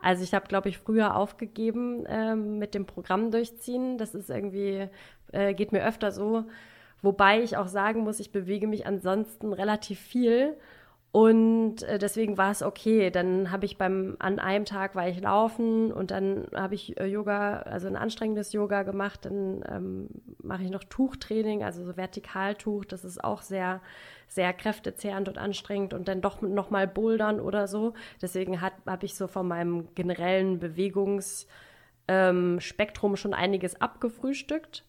Also 0.00 0.22
ich 0.22 0.34
habe, 0.34 0.46
glaube 0.46 0.68
ich, 0.68 0.78
früher 0.78 1.16
aufgegeben 1.16 2.04
ähm, 2.08 2.58
mit 2.58 2.74
dem 2.74 2.86
Programm 2.86 3.30
durchziehen. 3.30 3.98
Das 3.98 4.14
ist 4.14 4.30
irgendwie, 4.30 4.88
äh, 5.32 5.54
geht 5.54 5.72
mir 5.72 5.84
öfter 5.84 6.12
so. 6.12 6.44
Wobei 7.02 7.42
ich 7.42 7.56
auch 7.56 7.68
sagen 7.68 8.00
muss, 8.00 8.20
ich 8.20 8.32
bewege 8.32 8.66
mich 8.66 8.86
ansonsten 8.86 9.52
relativ 9.52 10.00
viel 10.00 10.56
und 11.18 11.82
äh, 11.82 11.98
deswegen 11.98 12.38
war 12.38 12.52
es 12.52 12.62
okay. 12.62 13.10
Dann 13.10 13.50
habe 13.50 13.66
ich 13.66 13.76
beim, 13.76 14.14
an 14.20 14.38
einem 14.38 14.64
Tag 14.64 14.94
war 14.94 15.08
ich 15.08 15.20
laufen 15.20 15.90
und 15.90 16.12
dann 16.12 16.46
habe 16.54 16.76
ich 16.76 16.96
äh, 17.00 17.06
Yoga, 17.06 17.62
also 17.62 17.88
ein 17.88 17.96
anstrengendes 17.96 18.52
Yoga 18.52 18.84
gemacht. 18.84 19.24
Dann 19.24 19.64
ähm, 19.68 20.10
mache 20.40 20.62
ich 20.62 20.70
noch 20.70 20.84
Tuchtraining, 20.84 21.64
also 21.64 21.84
so 21.84 21.96
Vertikaltuch. 21.96 22.84
Das 22.84 23.04
ist 23.04 23.24
auch 23.24 23.42
sehr, 23.42 23.80
sehr 24.28 24.52
kräftezehrend 24.52 25.28
und 25.28 25.38
anstrengend 25.38 25.92
und 25.92 26.06
dann 26.06 26.20
doch 26.20 26.40
noch 26.40 26.70
mal 26.70 26.86
Bouldern 26.86 27.40
oder 27.40 27.66
so. 27.66 27.94
Deswegen 28.22 28.60
habe 28.60 29.04
ich 29.04 29.16
so 29.16 29.26
von 29.26 29.48
meinem 29.48 29.92
generellen 29.96 30.60
Bewegungsspektrum 30.60 33.10
ähm, 33.10 33.16
schon 33.16 33.34
einiges 33.34 33.80
abgefrühstückt 33.80 34.84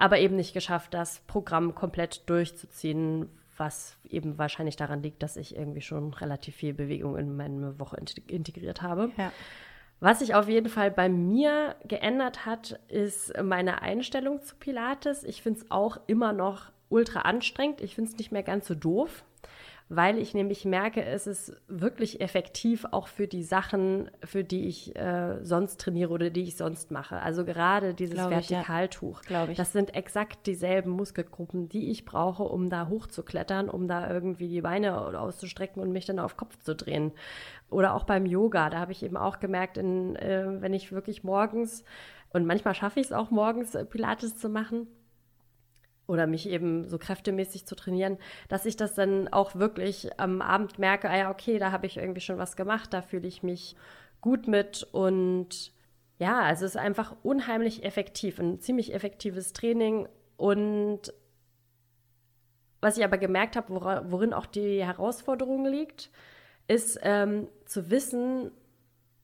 aber 0.00 0.20
eben 0.20 0.36
nicht 0.36 0.54
geschafft, 0.54 0.94
das 0.94 1.18
Programm 1.26 1.74
komplett 1.74 2.30
durchzuziehen, 2.30 3.28
was 3.58 3.96
eben 4.08 4.38
wahrscheinlich 4.38 4.76
daran 4.76 5.02
liegt, 5.02 5.22
dass 5.22 5.36
ich 5.36 5.56
irgendwie 5.56 5.80
schon 5.80 6.12
relativ 6.14 6.56
viel 6.56 6.74
Bewegung 6.74 7.16
in 7.16 7.36
meine 7.36 7.78
Woche 7.78 7.96
integriert 8.28 8.82
habe. 8.82 9.10
Ja. 9.16 9.32
Was 10.00 10.20
sich 10.20 10.34
auf 10.34 10.48
jeden 10.48 10.68
Fall 10.68 10.90
bei 10.92 11.08
mir 11.08 11.74
geändert 11.86 12.46
hat, 12.46 12.78
ist 12.88 13.32
meine 13.42 13.82
Einstellung 13.82 14.42
zu 14.42 14.54
Pilates. 14.56 15.24
Ich 15.24 15.42
finde 15.42 15.60
es 15.60 15.70
auch 15.70 15.98
immer 16.06 16.32
noch 16.32 16.70
ultra 16.88 17.22
anstrengend. 17.22 17.80
Ich 17.80 17.96
finde 17.96 18.10
es 18.10 18.16
nicht 18.16 18.30
mehr 18.30 18.44
ganz 18.44 18.68
so 18.68 18.74
doof 18.74 19.24
weil 19.90 20.18
ich 20.18 20.34
nämlich 20.34 20.66
merke, 20.66 21.02
es 21.02 21.26
ist 21.26 21.56
wirklich 21.66 22.20
effektiv 22.20 22.84
auch 22.90 23.08
für 23.08 23.26
die 23.26 23.42
Sachen, 23.42 24.10
für 24.22 24.44
die 24.44 24.68
ich 24.68 24.94
äh, 24.96 25.42
sonst 25.42 25.80
trainiere 25.80 26.12
oder 26.12 26.28
die 26.28 26.42
ich 26.42 26.56
sonst 26.56 26.90
mache. 26.90 27.20
Also 27.20 27.44
gerade 27.46 27.94
dieses 27.94 28.16
Glaube 28.16 28.34
Vertikaltuch. 28.34 29.22
Ich, 29.24 29.30
ja. 29.30 29.48
ich. 29.48 29.56
Das 29.56 29.72
sind 29.72 29.94
exakt 29.94 30.46
dieselben 30.46 30.90
Muskelgruppen, 30.90 31.70
die 31.70 31.90
ich 31.90 32.04
brauche, 32.04 32.42
um 32.42 32.68
da 32.68 32.88
hochzuklettern, 32.88 33.70
um 33.70 33.88
da 33.88 34.10
irgendwie 34.10 34.48
die 34.48 34.60
Beine 34.60 35.18
auszustrecken 35.18 35.80
und 35.80 35.90
mich 35.90 36.04
dann 36.04 36.18
auf 36.18 36.36
Kopf 36.36 36.58
zu 36.58 36.74
drehen. 36.74 37.12
Oder 37.70 37.94
auch 37.94 38.04
beim 38.04 38.26
Yoga, 38.26 38.68
da 38.68 38.80
habe 38.80 38.92
ich 38.92 39.02
eben 39.02 39.16
auch 39.16 39.40
gemerkt, 39.40 39.78
in, 39.78 40.16
äh, 40.16 40.60
wenn 40.60 40.74
ich 40.74 40.92
wirklich 40.92 41.24
morgens 41.24 41.82
und 42.34 42.44
manchmal 42.44 42.74
schaffe 42.74 43.00
ich 43.00 43.06
es 43.06 43.12
auch 43.12 43.30
morgens, 43.30 43.74
äh, 43.74 43.86
Pilates 43.86 44.36
zu 44.36 44.50
machen 44.50 44.86
oder 46.08 46.26
mich 46.26 46.48
eben 46.48 46.88
so 46.88 46.98
kräftemäßig 46.98 47.66
zu 47.66 47.76
trainieren, 47.76 48.16
dass 48.48 48.66
ich 48.66 48.76
das 48.76 48.94
dann 48.94 49.28
auch 49.28 49.54
wirklich 49.54 50.18
am 50.18 50.42
Abend 50.42 50.78
merke, 50.78 51.08
ah 51.08 51.16
ja, 51.16 51.30
okay, 51.30 51.58
da 51.58 51.70
habe 51.70 51.86
ich 51.86 51.98
irgendwie 51.98 52.22
schon 52.22 52.38
was 52.38 52.56
gemacht, 52.56 52.92
da 52.92 53.02
fühle 53.02 53.28
ich 53.28 53.42
mich 53.42 53.76
gut 54.20 54.48
mit. 54.48 54.88
Und 54.90 55.72
ja, 56.18 56.40
also 56.40 56.64
es 56.64 56.72
ist 56.72 56.80
einfach 56.80 57.14
unheimlich 57.22 57.84
effektiv, 57.84 58.40
ein 58.40 58.58
ziemlich 58.58 58.94
effektives 58.94 59.52
Training. 59.52 60.08
Und 60.38 61.12
was 62.80 62.96
ich 62.96 63.04
aber 63.04 63.18
gemerkt 63.18 63.56
habe, 63.56 63.74
worin 64.10 64.32
auch 64.32 64.46
die 64.46 64.84
Herausforderung 64.84 65.66
liegt, 65.66 66.10
ist 66.68 66.98
ähm, 67.02 67.48
zu 67.66 67.90
wissen, 67.90 68.50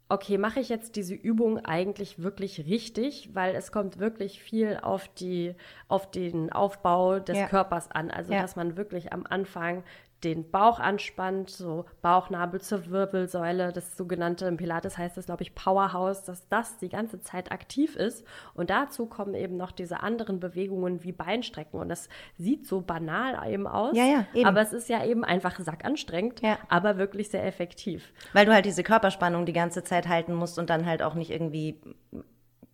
okay, 0.08 0.38
mache 0.38 0.60
ich 0.60 0.68
jetzt 0.68 0.96
diese 0.96 1.14
Übung 1.14 1.58
eigentlich 1.64 2.22
wirklich 2.22 2.66
richtig, 2.66 3.30
weil 3.32 3.54
es 3.54 3.72
kommt 3.72 3.98
wirklich 3.98 4.42
viel 4.42 4.78
auf 4.82 5.08
die 5.08 5.54
auf 5.88 6.10
den 6.10 6.52
Aufbau 6.52 7.18
des 7.18 7.38
ja. 7.38 7.48
Körpers 7.48 7.90
an, 7.90 8.10
also 8.10 8.32
ja. 8.32 8.42
dass 8.42 8.56
man 8.56 8.76
wirklich 8.76 9.12
am 9.12 9.24
Anfang 9.26 9.82
den 10.24 10.50
Bauch 10.50 10.80
anspannt, 10.80 11.50
so 11.50 11.84
Bauchnabel 12.02 12.60
zur 12.60 12.90
Wirbelsäule, 12.90 13.72
das 13.72 13.96
sogenannte 13.96 14.46
im 14.46 14.56
Pilates 14.56 14.96
heißt 14.98 15.16
das, 15.16 15.26
glaube 15.26 15.42
ich, 15.42 15.54
Powerhouse, 15.54 16.24
dass 16.24 16.48
das 16.48 16.78
die 16.78 16.88
ganze 16.88 17.20
Zeit 17.20 17.52
aktiv 17.52 17.94
ist. 17.96 18.26
Und 18.54 18.70
dazu 18.70 19.06
kommen 19.06 19.34
eben 19.34 19.56
noch 19.56 19.70
diese 19.72 20.00
anderen 20.02 20.40
Bewegungen 20.40 21.04
wie 21.04 21.12
Beinstrecken. 21.12 21.78
Und 21.78 21.88
das 21.88 22.08
sieht 22.38 22.66
so 22.66 22.80
banal 22.80 23.38
eben 23.48 23.66
aus. 23.66 23.96
Ja, 23.96 24.04
ja, 24.04 24.26
eben. 24.34 24.48
Aber 24.48 24.60
es 24.62 24.72
ist 24.72 24.88
ja 24.88 25.04
eben 25.04 25.24
einfach 25.24 25.58
sackanstrengend, 25.58 26.40
Ja. 26.40 26.58
aber 26.68 26.96
wirklich 26.96 27.30
sehr 27.30 27.44
effektiv. 27.46 28.12
Weil 28.32 28.46
du 28.46 28.52
halt 28.54 28.64
diese 28.64 28.82
Körperspannung 28.82 29.46
die 29.46 29.52
ganze 29.52 29.84
Zeit 29.84 30.08
halten 30.08 30.34
musst 30.34 30.58
und 30.58 30.70
dann 30.70 30.86
halt 30.86 31.02
auch 31.02 31.14
nicht 31.14 31.30
irgendwie 31.30 31.80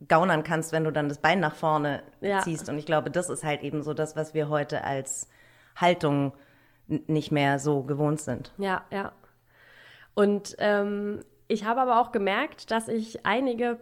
gaunern 0.09 0.45
kannst, 0.45 0.73
wenn 0.73 0.85
du 0.85 0.91
dann 0.93 1.09
das 1.09 1.19
Bein 1.19 1.41
nach 1.41 1.55
vorne 1.55 2.03
ziehst. 2.43 2.69
Und 2.69 2.79
ich 2.79 2.87
glaube, 2.87 3.11
das 3.11 3.29
ist 3.29 3.45
halt 3.45 3.63
eben 3.63 3.83
so 3.83 3.93
das, 3.93 4.17
was 4.17 4.33
wir 4.35 4.49
heute 4.49 4.85
als 4.85 5.29
Haltung 5.77 6.33
nicht 7.07 7.31
mehr 7.31 7.59
so 7.59 7.83
gewohnt 7.83 8.21
sind. 8.21 8.53
Ja, 8.59 8.85
ja. 8.91 9.13
Und 10.15 10.57
ähm, 10.59 11.21
ich 11.49 11.65
habe 11.65 11.81
aber 11.81 12.01
auch 12.01 12.13
gemerkt, 12.13 12.71
dass 12.71 12.89
ich 12.89 13.25
einige 13.25 13.75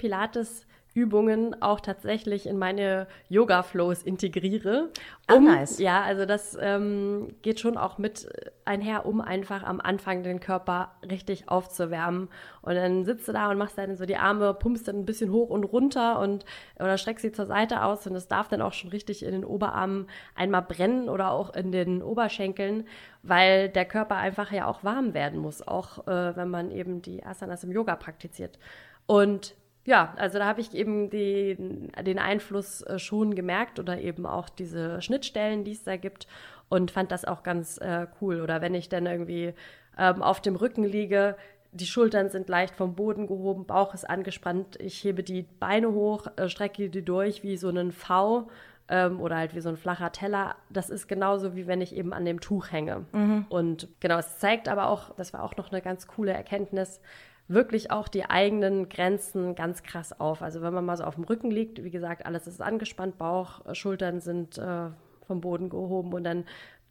Pilates-Übungen 0.98 1.62
auch 1.62 1.80
tatsächlich 1.80 2.46
in 2.46 2.58
meine 2.58 3.06
Yoga-Flows 3.28 4.02
integriere. 4.02 4.88
Ah, 5.26 5.38
nice. 5.38 5.78
Ja, 5.78 6.02
also 6.02 6.24
das 6.24 6.56
ähm, 6.60 7.28
geht 7.42 7.60
schon 7.60 7.76
auch 7.76 7.98
mit 7.98 8.28
einher, 8.64 9.06
um 9.06 9.20
einfach 9.20 9.62
am 9.62 9.80
Anfang 9.80 10.22
den 10.22 10.40
Körper 10.40 10.92
richtig 11.08 11.48
aufzuwärmen. 11.48 12.28
Und 12.62 12.74
dann 12.74 13.04
sitzt 13.04 13.28
du 13.28 13.32
da 13.32 13.50
und 13.50 13.58
machst 13.58 13.78
dann 13.78 13.96
so 13.96 14.06
die 14.06 14.16
Arme, 14.16 14.54
pumpst 14.54 14.88
dann 14.88 14.96
ein 14.96 15.06
bisschen 15.06 15.30
hoch 15.30 15.50
und 15.50 15.64
runter 15.64 16.18
und 16.18 16.44
oder 16.78 16.98
streckst 16.98 17.22
sie 17.22 17.32
zur 17.32 17.46
Seite 17.46 17.82
aus 17.82 18.06
und 18.06 18.14
es 18.14 18.28
darf 18.28 18.48
dann 18.48 18.62
auch 18.62 18.72
schon 18.72 18.90
richtig 18.90 19.24
in 19.24 19.32
den 19.32 19.44
Oberarmen 19.44 20.06
einmal 20.34 20.62
brennen 20.62 21.08
oder 21.08 21.30
auch 21.30 21.54
in 21.54 21.72
den 21.72 22.02
Oberschenkeln, 22.02 22.86
weil 23.22 23.68
der 23.68 23.84
Körper 23.84 24.16
einfach 24.16 24.52
ja 24.52 24.66
auch 24.66 24.84
warm 24.84 25.14
werden 25.14 25.38
muss, 25.38 25.66
auch 25.66 26.06
äh, 26.06 26.36
wenn 26.36 26.50
man 26.50 26.70
eben 26.70 27.02
die 27.02 27.24
Asanas 27.24 27.64
im 27.64 27.72
Yoga 27.72 27.96
praktiziert. 27.96 28.58
Und 29.06 29.54
ja, 29.84 30.14
also 30.16 30.38
da 30.38 30.46
habe 30.46 30.60
ich 30.60 30.74
eben 30.74 31.08
die, 31.10 31.56
den 32.04 32.18
Einfluss 32.18 32.82
äh, 32.82 32.98
schon 32.98 33.34
gemerkt 33.34 33.78
oder 33.78 34.00
eben 34.00 34.26
auch 34.26 34.48
diese 34.48 35.00
Schnittstellen, 35.00 35.64
die 35.64 35.72
es 35.72 35.84
da 35.84 35.96
gibt 35.96 36.26
und 36.68 36.90
fand 36.90 37.10
das 37.10 37.24
auch 37.24 37.42
ganz 37.42 37.78
äh, 37.78 38.06
cool. 38.20 38.40
Oder 38.40 38.60
wenn 38.60 38.74
ich 38.74 38.88
dann 38.88 39.06
irgendwie 39.06 39.54
ähm, 39.96 40.22
auf 40.22 40.40
dem 40.40 40.56
Rücken 40.56 40.84
liege, 40.84 41.36
die 41.72 41.86
Schultern 41.86 42.28
sind 42.28 42.48
leicht 42.48 42.74
vom 42.74 42.94
Boden 42.94 43.26
gehoben, 43.26 43.66
Bauch 43.66 43.94
ist 43.94 44.08
angespannt, 44.08 44.76
ich 44.80 45.02
hebe 45.04 45.22
die 45.22 45.42
Beine 45.42 45.92
hoch, 45.92 46.26
äh, 46.36 46.48
strecke 46.48 46.88
die 46.88 47.04
durch 47.04 47.42
wie 47.42 47.56
so 47.56 47.68
einen 47.68 47.92
V 47.92 48.48
ähm, 48.88 49.20
oder 49.20 49.36
halt 49.36 49.54
wie 49.54 49.60
so 49.60 49.68
ein 49.68 49.76
flacher 49.76 50.12
Teller. 50.12 50.56
Das 50.70 50.90
ist 50.90 51.08
genauso 51.08 51.56
wie 51.56 51.66
wenn 51.66 51.80
ich 51.80 51.94
eben 51.94 52.12
an 52.12 52.24
dem 52.24 52.40
Tuch 52.40 52.72
hänge. 52.72 53.04
Und 53.48 53.88
genau, 54.00 54.18
es 54.18 54.38
zeigt 54.38 54.68
aber 54.68 54.88
auch, 54.88 55.14
das 55.16 55.32
war 55.32 55.42
auch 55.42 55.56
noch 55.56 55.70
eine 55.70 55.82
ganz 55.82 56.06
coole 56.06 56.32
Erkenntnis, 56.32 57.00
wirklich 57.48 57.90
auch 57.90 58.08
die 58.08 58.26
eigenen 58.26 58.88
Grenzen 58.88 59.54
ganz 59.54 59.82
krass 59.82 60.18
auf. 60.20 60.42
Also 60.42 60.60
wenn 60.60 60.74
man 60.74 60.84
mal 60.84 60.96
so 60.96 61.04
auf 61.04 61.14
dem 61.14 61.24
Rücken 61.24 61.50
liegt, 61.50 61.82
wie 61.82 61.90
gesagt, 61.90 62.26
alles 62.26 62.46
ist 62.46 62.60
angespannt, 62.60 63.18
Bauch, 63.18 63.64
äh, 63.66 63.74
Schultern 63.74 64.20
sind 64.20 64.58
äh, 64.58 64.90
vom 65.26 65.40
Boden 65.40 65.70
gehoben 65.70 66.12
und 66.12 66.24
dann 66.24 66.44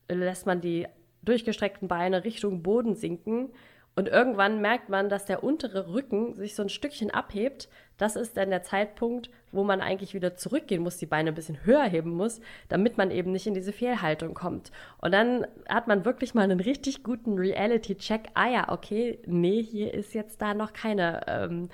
lässt 0.09 0.45
man 0.45 0.61
die 0.61 0.87
durchgestreckten 1.21 1.87
Beine 1.87 2.23
Richtung 2.23 2.63
Boden 2.63 2.95
sinken. 2.95 3.49
Und 3.97 4.09
irgendwann 4.09 4.61
merkt 4.61 4.89
man, 4.89 5.09
dass 5.09 5.25
der 5.25 5.43
untere 5.43 5.91
Rücken 5.91 6.35
sich 6.35 6.53
so 6.53 6.61
ein 6.61 6.69
Stückchen 6.69 7.09
abhebt. 7.09 7.67
Das 7.97 8.15
ist 8.15 8.37
dann 8.37 8.51
der 8.51 8.61
Zeitpunkt, 8.61 9.31
wo 9.51 9.63
man 9.63 9.81
eigentlich 9.81 10.13
wieder 10.13 10.35
zurückgehen 10.35 10.83
muss, 10.83 10.97
die 10.97 11.07
Beine 11.07 11.29
ein 11.31 11.33
bisschen 11.35 11.65
höher 11.65 11.85
heben 11.85 12.11
muss, 12.11 12.39
damit 12.69 12.99
man 12.99 13.09
eben 13.09 13.31
nicht 13.31 13.47
in 13.47 13.55
diese 13.55 13.73
Fehlhaltung 13.73 14.35
kommt. 14.35 14.71
Und 15.01 15.13
dann 15.15 15.47
hat 15.67 15.87
man 15.87 16.05
wirklich 16.05 16.35
mal 16.35 16.43
einen 16.43 16.59
richtig 16.59 17.01
guten 17.01 17.39
Reality-Check. 17.39 18.27
Ah 18.35 18.47
ja, 18.47 18.71
okay, 18.71 19.17
nee, 19.25 19.63
hier 19.63 19.91
ist 19.95 20.13
jetzt 20.13 20.43
da 20.43 20.53
noch 20.53 20.73
keine, 20.73 21.21
ähm, 21.25 21.69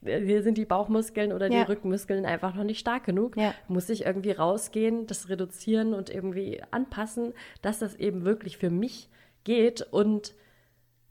hier 0.00 0.44
sind 0.44 0.58
die 0.58 0.66
Bauchmuskeln 0.66 1.32
oder 1.32 1.50
Ja. 1.50 1.64
die 1.64 1.72
Rückenmuskeln 1.72 2.24
einfach 2.24 2.54
noch 2.54 2.62
nicht 2.62 2.78
stark 2.78 3.02
genug. 3.02 3.36
Ja. 3.36 3.52
Muss 3.66 3.88
ich 3.88 4.06
irgendwie 4.06 4.30
rausgehen, 4.30 5.08
das 5.08 5.28
reduzieren 5.28 5.92
und 5.92 6.08
irgendwie 6.08 6.62
anpassen, 6.70 7.32
dass 7.62 7.80
das 7.80 7.96
eben 7.96 8.24
wirklich 8.24 8.58
für 8.58 8.70
mich 8.70 9.08
geht 9.42 9.82
und 9.90 10.34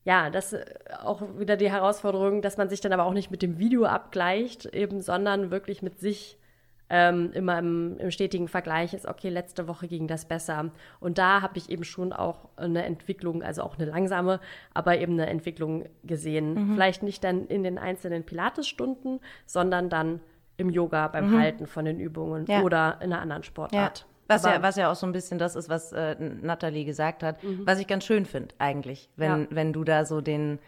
ja, 0.06 0.30
das 0.30 0.54
äh, 0.54 0.66
auch 1.02 1.22
wieder 1.38 1.58
die 1.58 1.72
Herausforderung, 1.72 2.42
dass 2.42 2.58
man 2.58 2.70
sich 2.70 2.82
dann 2.82 2.94
aber 2.94 3.06
auch 3.06 3.14
nicht 3.14 3.32
mit 3.32 3.42
dem 3.42 3.58
Video 3.58 3.86
abgleicht, 3.86 4.66
eben, 4.68 5.02
sondern 5.02 5.52
wirklich 5.52 5.82
mit 5.82 6.00
sich 6.00 6.38
ähm, 6.90 7.32
immer 7.34 7.58
im, 7.58 7.98
im 7.98 8.12
stetigen 8.12 8.48
Vergleich 8.48 8.94
ist, 8.94 9.08
okay, 9.08 9.30
letzte 9.30 9.68
Woche 9.68 9.88
ging 9.88 10.08
das 10.08 10.26
besser. 10.26 10.72
Und 11.00 11.18
da 11.18 11.42
habe 11.42 11.58
ich 11.58 11.70
eben 11.70 11.84
schon 11.86 12.14
auch 12.14 12.50
eine 12.56 12.84
Entwicklung, 12.84 13.42
also 13.42 13.64
auch 13.64 13.78
eine 13.80 13.90
langsame, 13.90 14.40
aber 14.74 15.00
eben 15.00 15.14
eine 15.14 15.28
Entwicklung 15.28 15.86
gesehen. 16.04 16.74
Vielleicht 16.74 17.02
nicht 17.02 17.24
dann 17.24 17.48
in 17.48 17.64
den 17.64 17.78
einzelnen 17.78 18.24
Pilates-Stunden, 18.24 19.22
sondern 19.46 19.90
dann 19.90 20.20
im 20.58 20.70
Yoga 20.70 21.08
beim 21.08 21.36
Halten 21.36 21.66
von 21.66 21.86
den 21.86 22.00
Übungen 22.00 22.46
Ja. 22.48 22.62
oder 22.62 22.98
in 23.02 23.12
einer 23.12 23.22
anderen 23.22 23.44
Sportart. 23.44 24.06
Was 24.28 24.46
Aber- 24.46 24.56
ja, 24.56 24.62
was 24.62 24.76
ja 24.78 24.92
auch 24.92 24.96
so 24.96 25.06
ein 25.06 25.12
bisschen 25.12 25.38
das 25.40 25.56
ist, 25.56 25.70
was 25.70 25.92
äh, 25.92 26.16
Nathalie 26.20 26.86
gesagt 26.86 27.24
hat, 27.24 27.38
was 27.66 27.80
ich 27.80 27.88
ganz 27.88 28.06
schön 28.06 28.26
finde 28.26 28.56
eigentlich, 28.60 29.10
wenn, 29.18 29.42
Ja. 29.42 29.48
wenn 29.50 29.74
du 29.74 29.84
da 29.84 30.06
so 30.06 30.22
den 30.22 30.60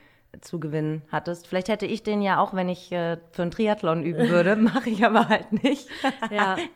Zugewinn 0.41 1.01
hattest. 1.11 1.47
Vielleicht 1.47 1.69
hätte 1.69 1.85
ich 1.85 2.03
den 2.03 2.21
ja 2.21 2.39
auch, 2.39 2.53
wenn 2.53 2.67
ich 2.67 2.91
äh, 2.91 3.17
für 3.31 3.43
einen 3.43 3.51
Triathlon 3.51 4.03
üben 4.03 4.27
würde, 4.29 4.55
mache 4.57 4.89
ich 4.89 5.05
aber 5.05 5.29
halt 5.29 5.63
nicht. 5.63 5.87
Ja. 6.31 6.57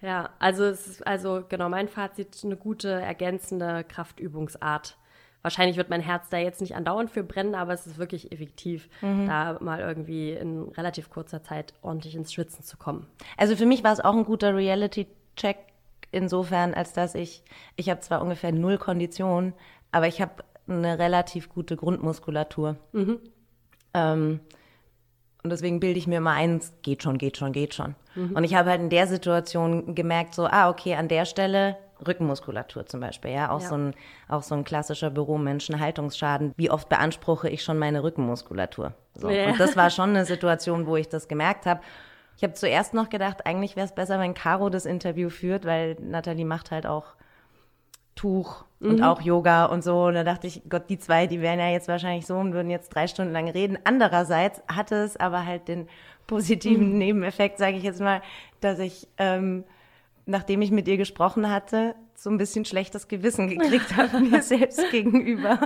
Ja, 0.00 0.30
also 0.38 0.62
es 0.64 0.86
ist, 0.86 1.04
also 1.08 1.42
genau, 1.48 1.68
mein 1.68 1.88
Fazit, 1.88 2.38
eine 2.44 2.56
gute 2.56 2.88
ergänzende 2.88 3.82
Kraftübungsart. 3.82 4.96
Wahrscheinlich 5.42 5.76
wird 5.76 5.90
mein 5.90 6.00
Herz 6.00 6.28
da 6.28 6.36
jetzt 6.38 6.60
nicht 6.60 6.76
andauernd 6.76 7.10
für 7.10 7.24
brennen, 7.24 7.56
aber 7.56 7.72
es 7.72 7.84
ist 7.84 7.98
wirklich 7.98 8.30
effektiv, 8.30 8.88
da 9.00 9.56
mal 9.60 9.80
irgendwie 9.80 10.32
in 10.34 10.68
relativ 10.76 11.10
kurzer 11.10 11.42
Zeit 11.42 11.74
ordentlich 11.82 12.14
ins 12.14 12.32
Schwitzen 12.32 12.62
zu 12.62 12.76
kommen. 12.76 13.08
Also 13.36 13.56
für 13.56 13.66
mich 13.66 13.82
war 13.82 13.92
es 13.92 13.98
auch 13.98 14.14
ein 14.14 14.24
guter 14.24 14.54
Reality-Check 14.54 15.56
insofern, 16.10 16.74
als 16.74 16.92
dass 16.92 17.14
ich, 17.14 17.42
ich 17.76 17.90
habe 17.90 18.00
zwar 18.00 18.22
ungefähr 18.22 18.52
null 18.52 18.78
Kondition, 18.78 19.54
aber 19.92 20.06
ich 20.06 20.20
habe 20.20 20.44
eine 20.66 20.98
relativ 20.98 21.48
gute 21.48 21.76
Grundmuskulatur. 21.76 22.76
Ähm, 23.94 24.40
und 25.42 25.50
deswegen 25.50 25.80
bilde 25.80 25.98
ich 25.98 26.06
mir 26.06 26.18
immer 26.18 26.32
ein, 26.32 26.56
es 26.58 26.72
geht 26.82 27.02
schon, 27.02 27.16
geht 27.16 27.36
schon, 27.36 27.52
geht 27.52 27.74
schon. 27.74 27.94
Und 28.34 28.44
ich 28.44 28.54
habe 28.54 28.70
halt 28.70 28.80
in 28.80 28.90
der 28.90 29.06
Situation 29.06 29.94
gemerkt, 29.94 30.34
so, 30.34 30.46
ah, 30.46 30.68
okay, 30.68 30.94
an 30.96 31.08
der 31.08 31.24
Stelle 31.24 31.76
Rückenmuskulatur 32.06 32.86
zum 32.86 33.00
Beispiel, 33.00 33.32
ja, 33.32 33.50
auch, 33.50 33.60
Ja. 33.60 33.68
So, 33.68 33.74
ein, 33.76 33.94
auch 34.28 34.42
so 34.42 34.54
ein 34.54 34.64
klassischer 34.64 35.10
Büromenschen, 35.10 35.80
Haltungsschaden. 35.80 36.52
Wie 36.56 36.70
oft 36.70 36.88
beanspruche 36.88 37.48
ich 37.48 37.62
schon 37.62 37.78
meine 37.78 38.02
Rückenmuskulatur? 38.02 38.92
So. 39.14 39.30
Ja. 39.30 39.50
Und 39.50 39.60
das 39.60 39.76
war 39.76 39.90
schon 39.90 40.10
eine 40.10 40.24
Situation, 40.24 40.86
wo 40.86 40.96
ich 40.96 41.08
das 41.08 41.28
gemerkt 41.28 41.66
habe. 41.66 41.80
Ich 42.38 42.44
habe 42.44 42.54
zuerst 42.54 42.94
noch 42.94 43.10
gedacht, 43.10 43.46
eigentlich 43.46 43.74
wäre 43.74 43.86
es 43.86 43.94
besser, 43.94 44.20
wenn 44.20 44.32
Caro 44.32 44.70
das 44.70 44.86
Interview 44.86 45.28
führt, 45.28 45.64
weil 45.64 45.96
Nathalie 46.00 46.44
macht 46.44 46.70
halt 46.70 46.86
auch 46.86 47.16
Tuch 48.14 48.64
und 48.80 49.02
auch 49.02 49.20
Yoga 49.20 49.64
und 49.66 49.82
so. 49.82 50.04
Und 50.04 50.14
da 50.14 50.22
dachte 50.22 50.46
ich, 50.46 50.62
Gott, 50.68 50.88
die 50.88 51.00
zwei, 51.00 51.26
die 51.26 51.40
wären 51.40 51.58
ja 51.58 51.68
jetzt 51.68 51.88
wahrscheinlich 51.88 52.26
so 52.26 52.36
und 52.36 52.52
würden 52.52 52.70
jetzt 52.70 52.90
drei 52.90 53.08
Stunden 53.08 53.32
lang 53.32 53.48
reden. 53.48 53.76
Andererseits 53.82 54.62
hatte 54.68 54.94
es 54.96 55.16
aber 55.16 55.46
halt 55.46 55.66
den 55.66 55.88
positiven 56.28 56.96
Nebeneffekt, 56.96 57.58
sage 57.58 57.76
ich 57.76 57.82
jetzt 57.82 58.00
mal, 58.00 58.22
dass 58.60 58.78
ich, 58.78 59.08
ähm, 59.18 59.64
nachdem 60.26 60.62
ich 60.62 60.70
mit 60.70 60.86
ihr 60.86 60.96
gesprochen 60.96 61.50
hatte, 61.50 61.96
so 62.14 62.30
ein 62.30 62.38
bisschen 62.38 62.64
schlechtes 62.64 63.08
Gewissen 63.08 63.48
gekriegt 63.48 63.96
habe 63.96 64.20
mir 64.20 64.42
selbst 64.42 64.92
gegenüber. 64.92 65.58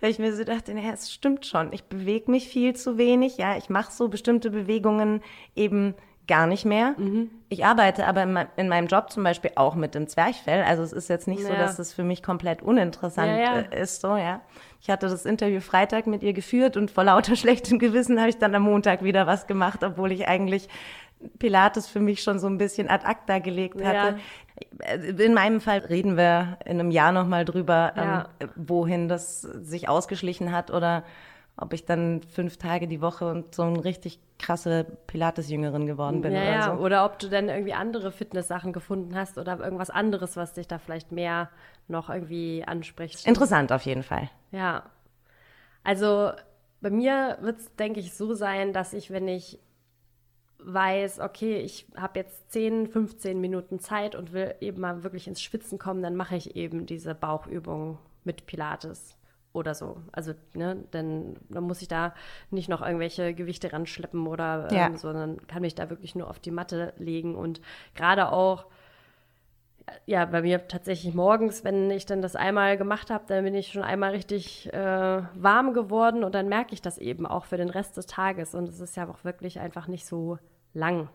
Weil 0.00 0.10
ich 0.10 0.18
mir 0.18 0.34
so 0.34 0.44
dachte, 0.44 0.74
naja, 0.74 0.92
es 0.92 1.10
stimmt 1.10 1.46
schon. 1.46 1.72
Ich 1.72 1.84
bewege 1.84 2.30
mich 2.30 2.48
viel 2.48 2.76
zu 2.76 2.98
wenig. 2.98 3.38
Ja, 3.38 3.56
ich 3.56 3.70
mache 3.70 3.90
so 3.90 4.08
bestimmte 4.08 4.50
Bewegungen 4.50 5.22
eben 5.54 5.94
gar 6.30 6.46
nicht 6.46 6.64
mehr. 6.64 6.94
Ich 7.50 7.64
arbeite 7.66 8.06
aber 8.06 8.22
in, 8.22 8.38
in 8.56 8.68
meinem 8.68 8.86
Job 8.86 9.10
zum 9.10 9.22
Beispiel 9.24 9.50
auch 9.56 9.74
mit 9.74 9.94
dem 9.94 10.06
Zwerchfell. 10.08 10.62
Also 10.62 10.82
es 10.82 10.92
ist 10.94 11.08
jetzt 11.10 11.28
nicht 11.28 11.42
so, 11.42 11.52
Ja. 11.52 11.58
dass 11.58 11.78
es 11.78 11.92
für 11.92 12.04
mich 12.04 12.22
komplett 12.22 12.62
uninteressant 12.62 13.28
Ja, 13.28 13.36
ja. 13.36 13.58
äh, 13.60 13.82
ist. 13.82 14.00
So, 14.00 14.16
ja. 14.16 14.40
Ich 14.80 14.88
hatte 14.88 15.08
das 15.08 15.26
Interview 15.26 15.60
Freitag 15.60 16.06
mit 16.06 16.22
ihr 16.22 16.32
geführt 16.32 16.76
und 16.78 16.90
vor 16.90 17.04
lauter 17.04 17.36
schlechtem 17.42 17.78
Gewissen 17.78 18.18
habe 18.18 18.30
ich 18.30 18.38
dann 18.38 18.54
am 18.54 18.62
Montag 18.62 19.02
wieder 19.04 19.26
was 19.26 19.46
gemacht, 19.46 19.84
obwohl 19.84 20.12
ich 20.12 20.26
eigentlich 20.28 20.68
Pilates 21.38 21.86
für 21.86 22.00
mich 22.00 22.22
schon 22.22 22.38
so 22.38 22.46
ein 22.46 22.56
bisschen 22.56 22.88
ad 22.88 23.04
acta 23.06 23.40
gelegt 23.40 23.84
hatte. 23.84 24.16
In 25.18 25.34
meinem 25.34 25.60
Fall 25.60 25.78
reden 25.80 26.16
wir 26.16 26.56
in 26.64 26.80
einem 26.80 26.90
Jahr 26.90 27.12
nochmal 27.12 27.44
drüber, 27.44 27.92
Ja. 27.96 28.28
ähm, 28.40 28.48
wohin 28.56 29.08
das 29.08 29.40
sich 29.42 29.88
ausgeschlichen 29.88 30.52
hat 30.52 30.70
oder 30.70 31.02
ob 31.56 31.72
ich 31.72 31.84
dann 31.84 32.22
fünf 32.22 32.56
Tage 32.56 32.88
die 32.88 33.00
Woche 33.00 33.30
und 33.30 33.54
so 33.54 33.62
eine 33.62 33.84
richtig 33.84 34.18
krasse 34.38 34.86
Pilates-Jüngerin 35.06 35.86
geworden 35.86 36.22
bin 36.22 36.32
ja, 36.32 36.42
oder 36.42 36.76
so. 36.76 36.82
Oder 36.82 37.04
ob 37.04 37.18
du 37.18 37.28
dann 37.28 37.48
irgendwie 37.48 37.74
andere 37.74 38.10
Fitness-Sachen 38.12 38.72
gefunden 38.72 39.14
hast 39.14 39.36
oder 39.36 39.58
irgendwas 39.60 39.90
anderes, 39.90 40.36
was 40.36 40.54
dich 40.54 40.66
da 40.66 40.78
vielleicht 40.78 41.12
mehr 41.12 41.50
noch 41.88 42.08
irgendwie 42.08 42.64
anspricht. 42.66 43.26
Interessant 43.26 43.72
auf 43.72 43.82
jeden 43.82 44.02
Fall. 44.02 44.30
Ja. 44.52 44.84
Also 45.84 46.32
bei 46.80 46.90
mir 46.90 47.38
wird 47.42 47.58
es, 47.58 47.74
denke 47.76 48.00
ich, 48.00 48.14
so 48.14 48.34
sein, 48.34 48.72
dass 48.72 48.92
ich, 48.94 49.10
wenn 49.10 49.28
ich 49.28 49.58
weiß, 50.58 51.20
okay, 51.20 51.58
ich 51.58 51.86
habe 51.96 52.18
jetzt 52.18 52.52
10, 52.52 52.86
15 52.86 53.40
Minuten 53.40 53.80
Zeit 53.80 54.14
und 54.14 54.32
will 54.32 54.54
eben 54.60 54.80
mal 54.80 55.02
wirklich 55.02 55.26
ins 55.26 55.42
Schwitzen 55.42 55.78
kommen, 55.78 56.02
dann 56.02 56.16
mache 56.16 56.36
ich 56.36 56.56
eben 56.56 56.86
diese 56.86 57.14
Bauchübung 57.14 57.98
mit 58.24 58.46
Pilates 58.46 59.16
oder 59.52 59.74
so. 59.74 60.00
Also, 60.12 60.32
ne, 60.54 60.84
dann, 60.92 61.36
dann 61.48 61.64
muss 61.64 61.82
ich 61.82 61.88
da 61.88 62.14
nicht 62.50 62.68
noch 62.68 62.82
irgendwelche 62.82 63.34
Gewichte 63.34 63.72
ranschleppen 63.72 64.26
oder 64.26 64.68
ähm, 64.70 64.76
Ja. 64.76 64.96
sondern 64.96 65.46
kann 65.46 65.62
mich 65.62 65.74
da 65.74 65.90
wirklich 65.90 66.14
nur 66.14 66.28
auf 66.30 66.38
die 66.38 66.50
Matte 66.52 66.92
legen 66.98 67.34
und 67.34 67.60
gerade 67.94 68.30
auch 68.32 68.66
ja, 70.06 70.24
bei 70.24 70.42
mir 70.42 70.68
tatsächlich 70.68 71.14
morgens, 71.14 71.64
wenn 71.64 71.90
ich 71.90 72.06
dann 72.06 72.22
das 72.22 72.36
einmal 72.36 72.76
gemacht 72.76 73.10
habe, 73.10 73.24
dann 73.26 73.42
bin 73.44 73.54
ich 73.54 73.72
schon 73.72 73.82
einmal 73.82 74.10
richtig 74.10 74.72
äh, 74.72 75.22
warm 75.34 75.74
geworden 75.74 76.22
und 76.22 76.34
dann 76.34 76.48
merke 76.48 76.74
ich 76.74 76.82
das 76.82 76.98
eben 76.98 77.26
auch 77.26 77.44
für 77.44 77.56
den 77.56 77.70
Rest 77.70 77.96
des 77.96 78.06
Tages. 78.06 78.54
Und 78.54 78.68
es 78.68 78.78
ist 78.80 78.96
ja 78.96 79.08
auch 79.08 79.24
wirklich 79.24 79.58
einfach 79.58 79.88
nicht 79.88 80.06
so 80.06 80.38
lang. 80.74 81.08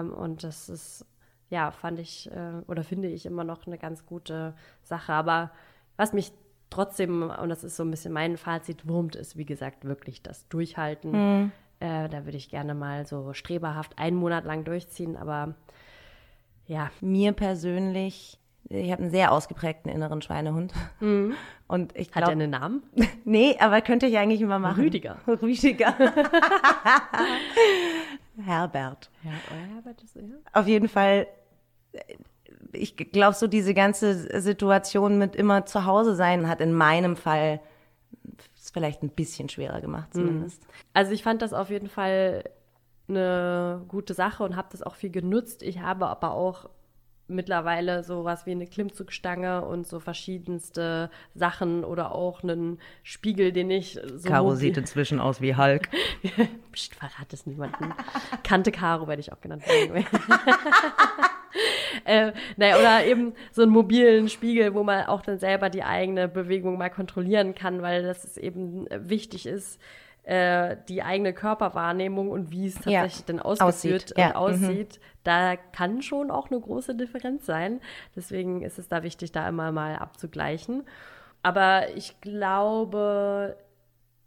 Ähm, 0.00 0.12
und 0.12 0.44
das 0.44 0.68
ist, 0.68 1.06
ja, 1.48 1.70
fand 1.70 1.98
ich 1.98 2.30
äh, 2.30 2.62
oder 2.66 2.82
finde 2.84 3.08
ich 3.08 3.24
immer 3.24 3.44
noch 3.44 3.66
eine 3.66 3.78
ganz 3.78 4.04
gute 4.04 4.54
Sache. 4.82 5.12
Aber 5.14 5.50
was 5.96 6.12
mich 6.12 6.32
trotzdem, 6.70 7.30
und 7.30 7.48
das 7.48 7.64
ist 7.64 7.76
so 7.76 7.82
ein 7.84 7.90
bisschen 7.90 8.12
mein 8.12 8.36
Fazit, 8.36 8.88
wurmt, 8.88 9.16
ist, 9.16 9.36
wie 9.36 9.44
gesagt, 9.44 9.84
wirklich 9.84 10.22
das 10.22 10.48
Durchhalten. 10.48 11.52
Äh, 11.80 12.08
da 12.08 12.24
würde 12.26 12.36
ich 12.36 12.50
gerne 12.50 12.74
mal 12.74 13.06
so 13.06 13.32
streberhaft 13.32 13.98
einen 13.98 14.16
Monat 14.16 14.44
lang 14.44 14.64
durchziehen, 14.64 15.16
aber 15.16 15.54
ja, 16.66 16.90
Mir 17.00 17.32
persönlich, 17.32 18.38
ich 18.68 18.92
habe 18.92 19.02
einen 19.02 19.10
sehr 19.10 19.32
ausgeprägten 19.32 19.90
inneren 19.90 20.22
Schweinehund. 20.22 20.72
Und 21.66 21.96
ich 21.96 22.14
hat 22.14 22.24
er 22.24 22.28
einen 22.30 22.50
Namen? 22.50 22.82
nee, 23.24 23.56
aber 23.58 23.80
könnte 23.80 24.06
ich 24.06 24.18
eigentlich 24.18 24.40
immer 24.40 24.58
machen. 24.58 24.82
Rüdiger. 24.82 25.18
Rüdiger. 25.26 25.94
Herbert. 28.44 29.10
Ja, 29.24 29.30
Herbert 29.74 30.02
ist 30.02 30.16
ja. 30.16 30.22
Auf 30.52 30.66
jeden 30.66 30.88
Fall, 30.88 31.26
ich 32.72 32.96
glaube, 32.96 33.34
so 33.34 33.46
diese 33.46 33.74
ganze 33.74 34.40
Situation 34.40 35.18
mit 35.18 35.36
immer 35.36 35.66
zu 35.66 35.86
Hause 35.86 36.14
sein 36.14 36.48
hat 36.48 36.60
in 36.60 36.72
meinem 36.72 37.16
Fall 37.16 37.60
es 38.56 38.70
vielleicht 38.70 39.02
ein 39.02 39.10
bisschen 39.10 39.48
schwerer 39.48 39.80
gemacht 39.80 40.12
zumindest. 40.12 40.62
Also 40.92 41.12
ich 41.12 41.22
fand 41.22 41.42
das 41.42 41.52
auf 41.52 41.70
jeden 41.70 41.88
Fall 41.88 42.44
eine 43.08 43.84
gute 43.88 44.14
Sache 44.14 44.44
und 44.44 44.56
habe 44.56 44.68
das 44.70 44.82
auch 44.82 44.94
viel 44.94 45.10
genutzt. 45.10 45.62
Ich 45.62 45.80
habe 45.80 46.06
aber 46.06 46.32
auch 46.32 46.68
mittlerweile 47.26 48.02
sowas 48.02 48.44
wie 48.44 48.50
eine 48.50 48.66
Klimmzugstange 48.66 49.64
und 49.64 49.86
so 49.86 50.00
verschiedenste 50.00 51.10
Sachen 51.34 51.84
oder 51.84 52.12
auch 52.14 52.42
einen 52.42 52.78
Spiegel, 53.02 53.52
den 53.52 53.70
ich 53.70 53.98
so 54.16 54.28
Caro 54.28 54.54
sieht 54.54 54.76
inzwischen 54.76 55.20
aus 55.20 55.40
wie 55.40 55.56
Hulk. 55.56 55.88
Psst, 56.72 56.96
verrat 56.96 57.32
es 57.32 57.46
niemandem. 57.46 57.94
Kante 58.42 58.72
Caro 58.72 59.06
werde 59.06 59.20
ich 59.20 59.32
auch 59.32 59.40
genannt. 59.40 59.62
äh, 62.04 62.32
naja, 62.56 62.78
oder 62.78 63.04
eben 63.06 63.34
so 63.52 63.62
einen 63.62 63.72
mobilen 63.72 64.28
Spiegel, 64.28 64.74
wo 64.74 64.82
man 64.82 65.06
auch 65.06 65.22
dann 65.22 65.38
selber 65.38 65.70
die 65.70 65.82
eigene 65.82 66.28
Bewegung 66.28 66.78
mal 66.78 66.90
kontrollieren 66.90 67.54
kann, 67.54 67.82
weil 67.82 68.02
das 68.02 68.24
ist 68.24 68.36
eben 68.36 68.86
äh, 68.88 69.08
wichtig 69.08 69.46
ist, 69.46 69.80
äh, 70.22 70.76
die 70.88 71.02
eigene 71.02 71.32
Körperwahrnehmung 71.32 72.30
und 72.30 72.50
wie 72.50 72.66
es 72.66 72.76
Ja. 72.84 73.00
tatsächlich 73.00 73.24
dann 73.24 73.40
ausgeführt 73.40 74.04
Aussieht, 74.04 74.14
ja, 74.16 74.28
und 74.28 74.36
aussieht, 74.36 75.00
da 75.24 75.56
kann 75.56 76.02
schon 76.02 76.30
auch 76.30 76.50
eine 76.50 76.60
große 76.60 76.94
Differenz 76.94 77.46
sein. 77.46 77.80
Deswegen 78.14 78.62
ist 78.62 78.78
es 78.78 78.88
da 78.88 79.02
wichtig, 79.02 79.32
da 79.32 79.48
immer 79.48 79.72
mal 79.72 79.96
abzugleichen. 79.96 80.84
Aber 81.42 81.88
ich 81.96 82.20
glaube, 82.20 83.56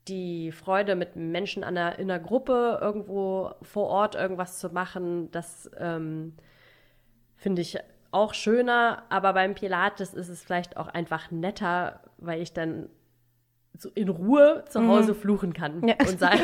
die 0.08 0.52
Freude 0.52 0.96
mit 0.96 1.16
Menschen 1.16 1.64
an 1.64 1.78
einer, 1.78 2.00
in 2.00 2.12
einer 2.12 2.22
Gruppe 2.22 2.80
irgendwo 2.82 3.52
vor 3.62 3.88
Ort 3.88 4.16
irgendwas 4.16 4.60
zu 4.60 4.70
machen, 4.70 5.32
das 5.32 5.70
ähm, 5.78 6.34
finde 7.44 7.62
ich 7.62 7.78
auch 8.12 8.34
schöner. 8.34 9.04
Aber 9.10 9.34
beim 9.34 9.54
Pilates 9.54 10.14
ist 10.14 10.30
es 10.30 10.42
vielleicht 10.42 10.78
auch 10.78 10.88
einfach 10.88 11.30
netter, 11.30 12.00
weil 12.18 12.42
ich 12.42 12.54
dann 12.54 12.90
so 13.78 13.90
in 13.96 14.08
Ruhe 14.08 14.64
zu 14.70 14.88
Hause 14.88 15.16
fluchen 15.16 15.52
kann 15.54 15.80
Mhm. 15.82 15.88
Ja. 15.90 15.96
und 16.00 16.20
sagen. 16.20 16.42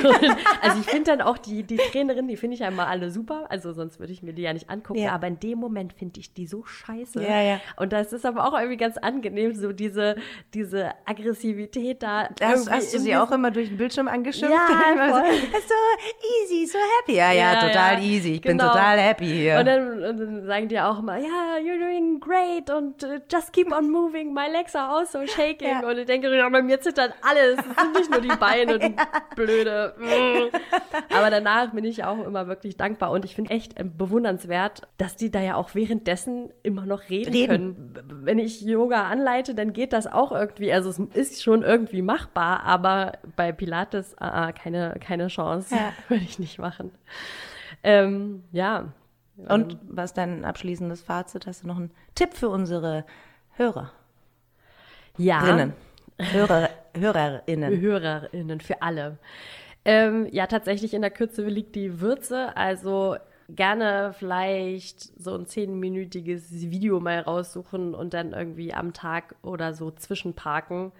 Also 0.61 0.79
ich 0.81 0.87
finde 0.87 1.11
dann 1.11 1.21
auch 1.21 1.37
die, 1.37 1.63
die 1.63 1.77
Trainerin, 1.77 2.27
die 2.27 2.35
finde 2.37 2.55
ich 2.55 2.61
ja 2.61 2.67
immer 2.67 2.87
alle 2.87 3.11
super. 3.11 3.45
Also 3.49 3.71
sonst 3.71 3.99
würde 3.99 4.11
ich 4.11 4.23
mir 4.23 4.33
die 4.33 4.41
ja 4.41 4.51
nicht 4.51 4.69
angucken. 4.69 4.99
Ja. 4.99 5.11
Aber 5.13 5.27
in 5.27 5.39
dem 5.39 5.59
Moment 5.59 5.93
finde 5.93 6.19
ich 6.19 6.33
die 6.33 6.47
so 6.47 6.65
scheiße. 6.65 7.21
Ja, 7.21 7.41
ja. 7.41 7.61
Und 7.77 7.93
das 7.93 8.13
ist 8.13 8.25
aber 8.25 8.47
auch 8.47 8.57
irgendwie 8.57 8.77
ganz 8.77 8.97
angenehm, 8.97 9.53
so 9.53 9.71
diese, 9.73 10.15
diese 10.53 10.91
Aggressivität 11.05 12.01
da. 12.03 12.29
Hast, 12.41 12.69
hast 12.71 12.93
du 12.93 12.99
sie 12.99 13.15
auch 13.15 13.31
immer 13.31 13.51
durch 13.51 13.69
den 13.69 13.77
Bildschirm 13.77 14.07
angeschimpft? 14.07 14.55
Ja, 14.55 15.09
voll. 15.11 15.23
so 15.67 16.43
easy, 16.43 16.65
so 16.65 16.77
happy. 16.99 17.15
Ja, 17.17 17.31
ja, 17.31 17.53
Ja, 17.53 17.59
total 17.67 18.03
easy. 18.03 18.33
Ich 18.35 18.41
bin 18.41 18.57
Genau. 18.57 18.71
total 18.71 18.97
happy 18.99 19.25
hier. 19.27 19.59
Und 19.59 19.65
dann, 19.67 20.03
und 20.03 20.17
dann 20.19 20.45
sagen 20.45 20.67
die 20.67 20.79
auch 20.79 20.99
immer, 20.99 21.17
ja, 21.17 21.57
you're 21.59 21.79
doing 21.79 22.19
great 22.19 22.69
und 22.69 23.03
uh, 23.03 23.19
just 23.31 23.53
keep 23.53 23.71
on 23.71 23.89
moving, 23.89 24.33
my 24.33 24.47
legs 24.51 24.75
are 24.75 24.97
also 24.97 25.25
shaking. 25.27 25.83
Und 25.83 25.97
ich 25.99 26.05
denke, 26.05 26.29
bei 26.51 26.61
mir 26.61 26.79
zittert 26.81 27.13
alles. 27.23 27.59
Es 27.59 27.81
sind 27.81 27.95
nicht 27.95 28.11
nur 28.11 28.21
die 28.21 28.37
Beine 28.39 28.79
und 28.79 28.95
blöde. 29.35 29.93
mm. 29.97 31.13
Aber 31.15 31.29
danach 31.29 31.71
bin 31.71 31.85
ich 31.85 32.03
auch 32.03 32.25
immer 32.25 32.47
wirklich 32.47 32.77
dankbar 32.77 33.11
und 33.11 33.25
ich 33.25 33.35
finde 33.35 33.51
echt 33.51 33.79
äh, 33.79 33.83
bewundernswert, 33.83 34.87
dass 34.97 35.15
die 35.15 35.31
da 35.31 35.41
ja 35.41 35.55
auch 35.55 35.75
währenddessen 35.75 36.51
immer 36.63 36.85
noch 36.85 37.09
reden, 37.09 37.31
Reden. 37.33 37.49
können. 37.95 38.25
Wenn 38.25 38.39
ich 38.39 38.61
Yoga 38.61 39.03
anleite, 39.07 39.55
dann 39.55 39.73
geht 39.73 39.93
das 39.93 40.07
auch 40.07 40.31
irgendwie. 40.31 40.71
Also 40.71 40.89
es 40.89 40.99
ist 40.99 41.43
schon 41.43 41.63
irgendwie 41.63 42.01
machbar, 42.01 42.63
aber 42.63 43.13
bei 43.35 43.51
Pilates 43.51 44.15
ah, 44.19 44.47
ah, 44.47 44.51
keine, 44.51 44.95
keine 44.99 45.27
Chance. 45.27 45.75
Ja. 45.75 45.93
Würde 46.09 46.23
ich 46.23 46.39
nicht 46.39 46.59
machen. 46.59 46.91
Ähm, 47.83 48.43
ja, 48.51 48.91
Und 49.47 49.77
was 49.87 50.13
dein 50.13 50.43
abschließendes 50.43 51.01
Fazit? 51.01 51.47
Hast 51.47 51.63
du 51.63 51.67
noch 51.67 51.77
einen 51.77 51.91
Tipp 52.15 52.33
für 52.33 52.49
unsere 52.49 53.05
Hörer? 53.55 53.91
Ja. 55.17 55.41
Drinnen. 55.41 55.73
Hörer, 56.17 56.69
HörerInnen. 56.99 57.79
HörerInnen, 57.79 58.59
für 58.61 58.81
alle. 58.81 59.17
Ähm, 59.85 60.27
ja, 60.31 60.47
tatsächlich 60.47 60.93
in 60.93 61.01
der 61.01 61.11
Kürze 61.11 61.43
liegt 61.45 61.75
die 61.75 62.01
Würze. 62.01 62.55
Also 62.55 63.17
gerne 63.49 64.13
vielleicht 64.17 65.01
so 65.19 65.35
ein 65.35 65.45
zehnminütiges 65.45 66.69
Video 66.69 66.99
mal 66.99 67.19
raussuchen 67.19 67.95
und 67.95 68.13
dann 68.13 68.33
irgendwie 68.33 68.73
am 68.73 68.93
Tag 68.93 69.35
oder 69.41 69.73
so 69.73 69.91
zwischenparken. 69.91 70.91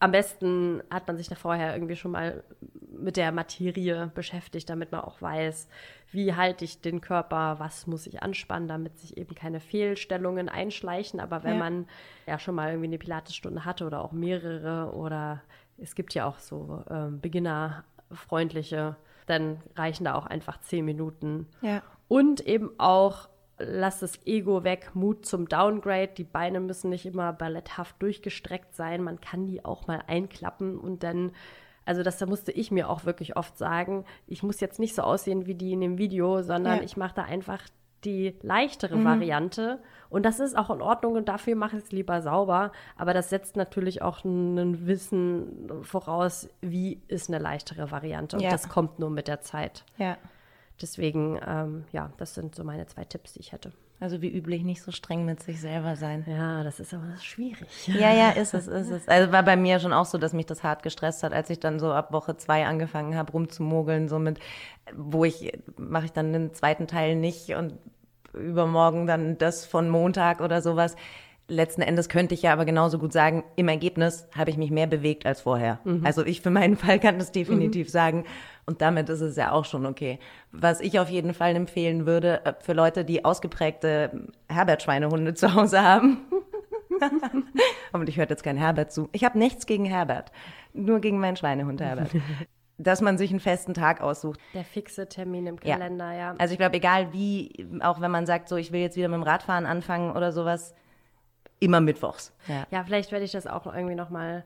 Am 0.00 0.12
besten 0.12 0.82
hat 0.90 1.06
man 1.08 1.16
sich 1.16 1.28
da 1.28 1.34
vorher 1.34 1.74
irgendwie 1.74 1.96
schon 1.96 2.12
mal 2.12 2.44
mit 2.92 3.16
der 3.16 3.32
Materie 3.32 4.10
beschäftigt, 4.14 4.70
damit 4.70 4.92
man 4.92 5.00
auch 5.02 5.20
weiß, 5.20 5.68
wie 6.12 6.34
halte 6.34 6.64
ich 6.64 6.80
den 6.80 7.00
Körper, 7.00 7.56
was 7.58 7.86
muss 7.86 8.06
ich 8.06 8.22
anspannen, 8.22 8.68
damit 8.68 8.98
sich 8.98 9.16
eben 9.16 9.34
keine 9.34 9.60
Fehlstellungen 9.60 10.48
einschleichen. 10.48 11.18
Aber 11.20 11.42
wenn 11.42 11.54
Ja. 11.54 11.58
man 11.58 11.86
ja 12.26 12.38
schon 12.38 12.54
mal 12.54 12.68
irgendwie 12.70 12.86
eine 12.88 12.98
Pilatesstunde 12.98 13.64
hatte 13.64 13.86
oder 13.86 14.02
auch 14.04 14.12
mehrere 14.12 14.92
oder 14.94 15.42
es 15.78 15.94
gibt 15.94 16.14
ja 16.14 16.26
auch 16.26 16.38
so 16.38 16.82
ähm, 16.90 17.20
Beginnerfreundliche, 17.20 18.96
dann 19.26 19.60
reichen 19.76 20.04
da 20.04 20.14
auch 20.14 20.26
einfach 20.26 20.60
zehn 20.60 20.84
Minuten. 20.84 21.46
Ja. 21.60 21.82
Und 22.08 22.40
eben 22.40 22.70
auch, 22.78 23.28
lass 23.58 24.00
das 24.00 24.18
Ego 24.26 24.64
weg, 24.64 24.90
Mut 24.94 25.26
zum 25.26 25.48
Downgrade. 25.48 26.08
Die 26.16 26.24
Beine 26.24 26.60
müssen 26.60 26.90
nicht 26.90 27.06
immer 27.06 27.32
balletthaft 27.32 27.96
durchgestreckt 28.00 28.74
sein. 28.74 29.02
Man 29.02 29.20
kann 29.20 29.46
die 29.46 29.64
auch 29.64 29.86
mal 29.86 30.02
einklappen 30.06 30.78
und 30.78 31.02
dann, 31.02 31.32
also 31.84 32.02
das 32.02 32.18
da 32.18 32.26
musste 32.26 32.52
ich 32.52 32.70
mir 32.70 32.88
auch 32.88 33.04
wirklich 33.04 33.36
oft 33.36 33.56
sagen, 33.58 34.04
ich 34.26 34.42
muss 34.42 34.60
jetzt 34.60 34.78
nicht 34.78 34.94
so 34.94 35.02
aussehen 35.02 35.46
wie 35.46 35.54
die 35.54 35.72
in 35.72 35.80
dem 35.80 35.98
Video, 35.98 36.42
sondern 36.42 36.78
Ja. 36.78 36.82
ich 36.84 36.96
mache 36.96 37.14
da 37.16 37.22
einfach 37.24 37.62
die 38.04 38.36
leichtere 38.42 39.02
Variante. 39.04 39.80
Und 40.08 40.24
das 40.24 40.38
ist 40.38 40.56
auch 40.56 40.70
in 40.70 40.80
Ordnung 40.80 41.14
und 41.14 41.28
dafür 41.28 41.56
mache 41.56 41.78
ich 41.78 41.82
es 41.82 41.90
lieber 41.90 42.22
sauber. 42.22 42.70
Aber 42.96 43.12
das 43.12 43.28
setzt 43.28 43.56
natürlich 43.56 44.02
auch 44.02 44.22
ein 44.24 44.86
Wissen 44.86 45.68
voraus, 45.82 46.48
wie 46.60 47.02
ist 47.08 47.28
eine 47.28 47.38
leichtere 47.42 47.90
Variante. 47.90 48.36
Und 48.36 48.42
Ja. 48.44 48.50
das 48.50 48.68
kommt 48.68 49.00
nur 49.00 49.10
mit 49.10 49.26
der 49.26 49.40
Zeit. 49.40 49.84
Ja. 49.96 50.16
Deswegen, 50.80 51.40
ähm, 51.46 51.84
ja, 51.92 52.12
das 52.18 52.34
sind 52.34 52.54
so 52.54 52.62
meine 52.64 52.86
zwei 52.86 53.04
Tipps, 53.04 53.32
die 53.32 53.40
ich 53.40 53.52
hätte. 53.52 53.72
Also 54.00 54.22
wie 54.22 54.28
üblich 54.28 54.62
nicht 54.62 54.82
so 54.82 54.92
streng 54.92 55.24
mit 55.24 55.42
sich 55.42 55.60
selber 55.60 55.96
sein. 55.96 56.24
Ja, 56.28 56.62
das 56.62 56.78
ist 56.78 56.94
aber 56.94 57.16
schwierig. 57.20 57.88
Ja, 57.88 58.14
ja, 58.14 58.30
ist 58.30 58.54
es, 58.54 58.68
ist 58.68 58.90
es. 58.90 59.08
Also 59.08 59.32
war 59.32 59.42
bei 59.42 59.56
mir 59.56 59.80
schon 59.80 59.92
auch 59.92 60.04
so, 60.04 60.18
dass 60.18 60.32
mich 60.32 60.46
das 60.46 60.62
hart 60.62 60.84
gestresst 60.84 61.24
hat, 61.24 61.32
als 61.32 61.50
ich 61.50 61.58
dann 61.58 61.80
so 61.80 61.92
ab 61.92 62.12
Woche 62.12 62.36
zwei 62.36 62.64
angefangen 62.64 63.16
habe, 63.16 63.32
rumzumogeln, 63.32 64.08
so 64.08 64.20
mit, 64.20 64.38
wo 64.96 65.24
ich, 65.24 65.52
mache 65.76 66.04
ich 66.04 66.12
dann 66.12 66.32
den 66.32 66.54
zweiten 66.54 66.86
Teil 66.86 67.16
nicht 67.16 67.50
und 67.54 67.74
übermorgen 68.32 69.08
dann 69.08 69.36
das 69.36 69.64
von 69.64 69.88
Montag 69.88 70.40
oder 70.40 70.62
sowas. 70.62 70.94
Letzten 71.48 71.82
Endes 71.82 72.08
könnte 72.08 72.34
ich 72.34 72.42
ja 72.42 72.52
aber 72.52 72.66
genauso 72.66 72.98
gut 72.98 73.12
sagen, 73.12 73.42
im 73.56 73.68
Ergebnis 73.68 74.28
habe 74.36 74.50
ich 74.50 74.58
mich 74.58 74.70
mehr 74.70 74.86
bewegt 74.86 75.26
als 75.26 75.40
vorher. 75.40 75.80
Also 76.04 76.24
ich 76.24 76.42
für 76.42 76.50
meinen 76.50 76.76
Fall 76.76 77.00
kann 77.00 77.18
das 77.18 77.32
definitiv 77.32 77.88
sagen. 77.90 78.26
Und 78.68 78.82
damit 78.82 79.08
ist 79.08 79.22
es 79.22 79.36
ja 79.36 79.52
auch 79.52 79.64
schon 79.64 79.86
okay. 79.86 80.18
Was 80.52 80.80
ich 80.80 81.00
auf 81.00 81.08
jeden 81.08 81.32
Fall 81.32 81.56
empfehlen 81.56 82.04
würde, 82.04 82.44
äh, 82.44 82.52
für 82.60 82.74
Leute, 82.74 83.02
die 83.02 83.24
ausgeprägte 83.24 84.28
Herbert-Schweinehunde 84.50 85.32
zu 85.32 85.54
Hause 85.54 85.82
haben, 85.82 86.18
Hoffentlich 87.92 88.18
hört 88.18 88.28
jetzt 88.28 88.42
kein 88.42 88.56
Herbert 88.58 88.92
zu. 88.92 89.08
Ich 89.12 89.24
habe 89.24 89.38
nichts 89.38 89.64
gegen 89.66 89.84
Herbert, 89.84 90.32
nur 90.74 91.00
gegen 91.00 91.18
meinen 91.18 91.36
Schweinehund 91.36 91.80
Herbert. 91.80 92.10
Dass 92.80 93.00
man 93.00 93.16
sich 93.16 93.30
einen 93.30 93.40
festen 93.40 93.72
Tag 93.72 94.02
aussucht. 94.02 94.38
Der 94.52 94.64
fixe 94.64 95.08
Termin 95.08 95.46
im 95.46 95.56
Ja. 95.62 95.76
Kalender, 95.76 96.12
ja. 96.12 96.34
Also 96.38 96.52
ich 96.52 96.58
glaube, 96.58 96.76
egal 96.76 97.12
wie, 97.12 97.66
auch 97.80 98.02
wenn 98.02 98.10
man 98.10 98.26
sagt, 98.26 98.48
so 98.50 98.56
ich 98.56 98.70
will 98.70 98.80
jetzt 98.80 98.96
wieder 98.96 99.08
mit 99.08 99.16
dem 99.16 99.22
Radfahren 99.22 99.64
anfangen 99.64 100.14
oder 100.14 100.30
sowas, 100.30 100.74
immer 101.58 101.80
mittwochs. 101.80 102.32
Ja. 102.46 102.66
ja, 102.70 102.84
vielleicht 102.84 103.12
werde 103.12 103.24
ich 103.24 103.32
das 103.32 103.46
auch 103.46 103.66
irgendwie 103.66 103.94
nochmal 103.94 104.44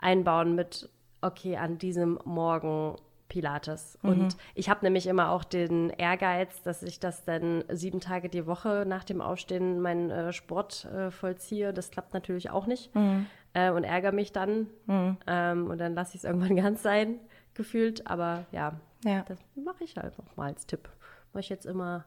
einbauen 0.00 0.54
mit, 0.54 0.90
okay, 1.20 1.56
an 1.56 1.78
diesem 1.78 2.20
Morgen 2.24 2.96
Pilates. 3.28 3.98
Und 4.02 4.18
mhm. 4.18 4.28
ich 4.54 4.68
habe 4.68 4.84
nämlich 4.84 5.06
immer 5.06 5.30
auch 5.30 5.44
den 5.44 5.90
Ehrgeiz, 5.90 6.62
dass 6.62 6.82
ich 6.82 7.00
das 7.00 7.24
dann 7.24 7.64
sieben 7.68 8.00
Tage 8.00 8.28
die 8.28 8.46
Woche 8.46 8.84
nach 8.86 9.04
dem 9.04 9.20
Aufstehen 9.20 9.80
meinen 9.80 10.10
äh, 10.10 10.32
Sport 10.32 10.84
äh, 10.86 11.10
vollziehe. 11.10 11.72
Das 11.72 11.90
klappt 11.90 12.14
natürlich 12.14 12.50
auch 12.50 12.66
nicht 12.66 12.94
mhm. 12.94 13.26
äh, 13.54 13.70
und 13.70 13.84
ärgere 13.84 14.12
mich 14.12 14.32
dann. 14.32 14.68
Mhm. 14.86 15.16
Ähm, 15.26 15.70
und 15.70 15.78
dann 15.78 15.94
lasse 15.94 16.10
ich 16.10 16.22
es 16.22 16.24
irgendwann 16.24 16.56
ganz 16.62 16.82
sein, 16.82 17.18
gefühlt. 17.54 18.06
Aber 18.06 18.44
ja, 18.52 18.78
ja. 19.04 19.24
das 19.26 19.38
mache 19.54 19.84
ich 19.84 19.96
halt 19.96 20.18
noch 20.18 20.36
mal 20.36 20.46
als 20.46 20.66
Tipp. 20.66 20.88
Mache 21.32 21.40
ich 21.40 21.48
jetzt 21.48 21.66
immer 21.66 22.04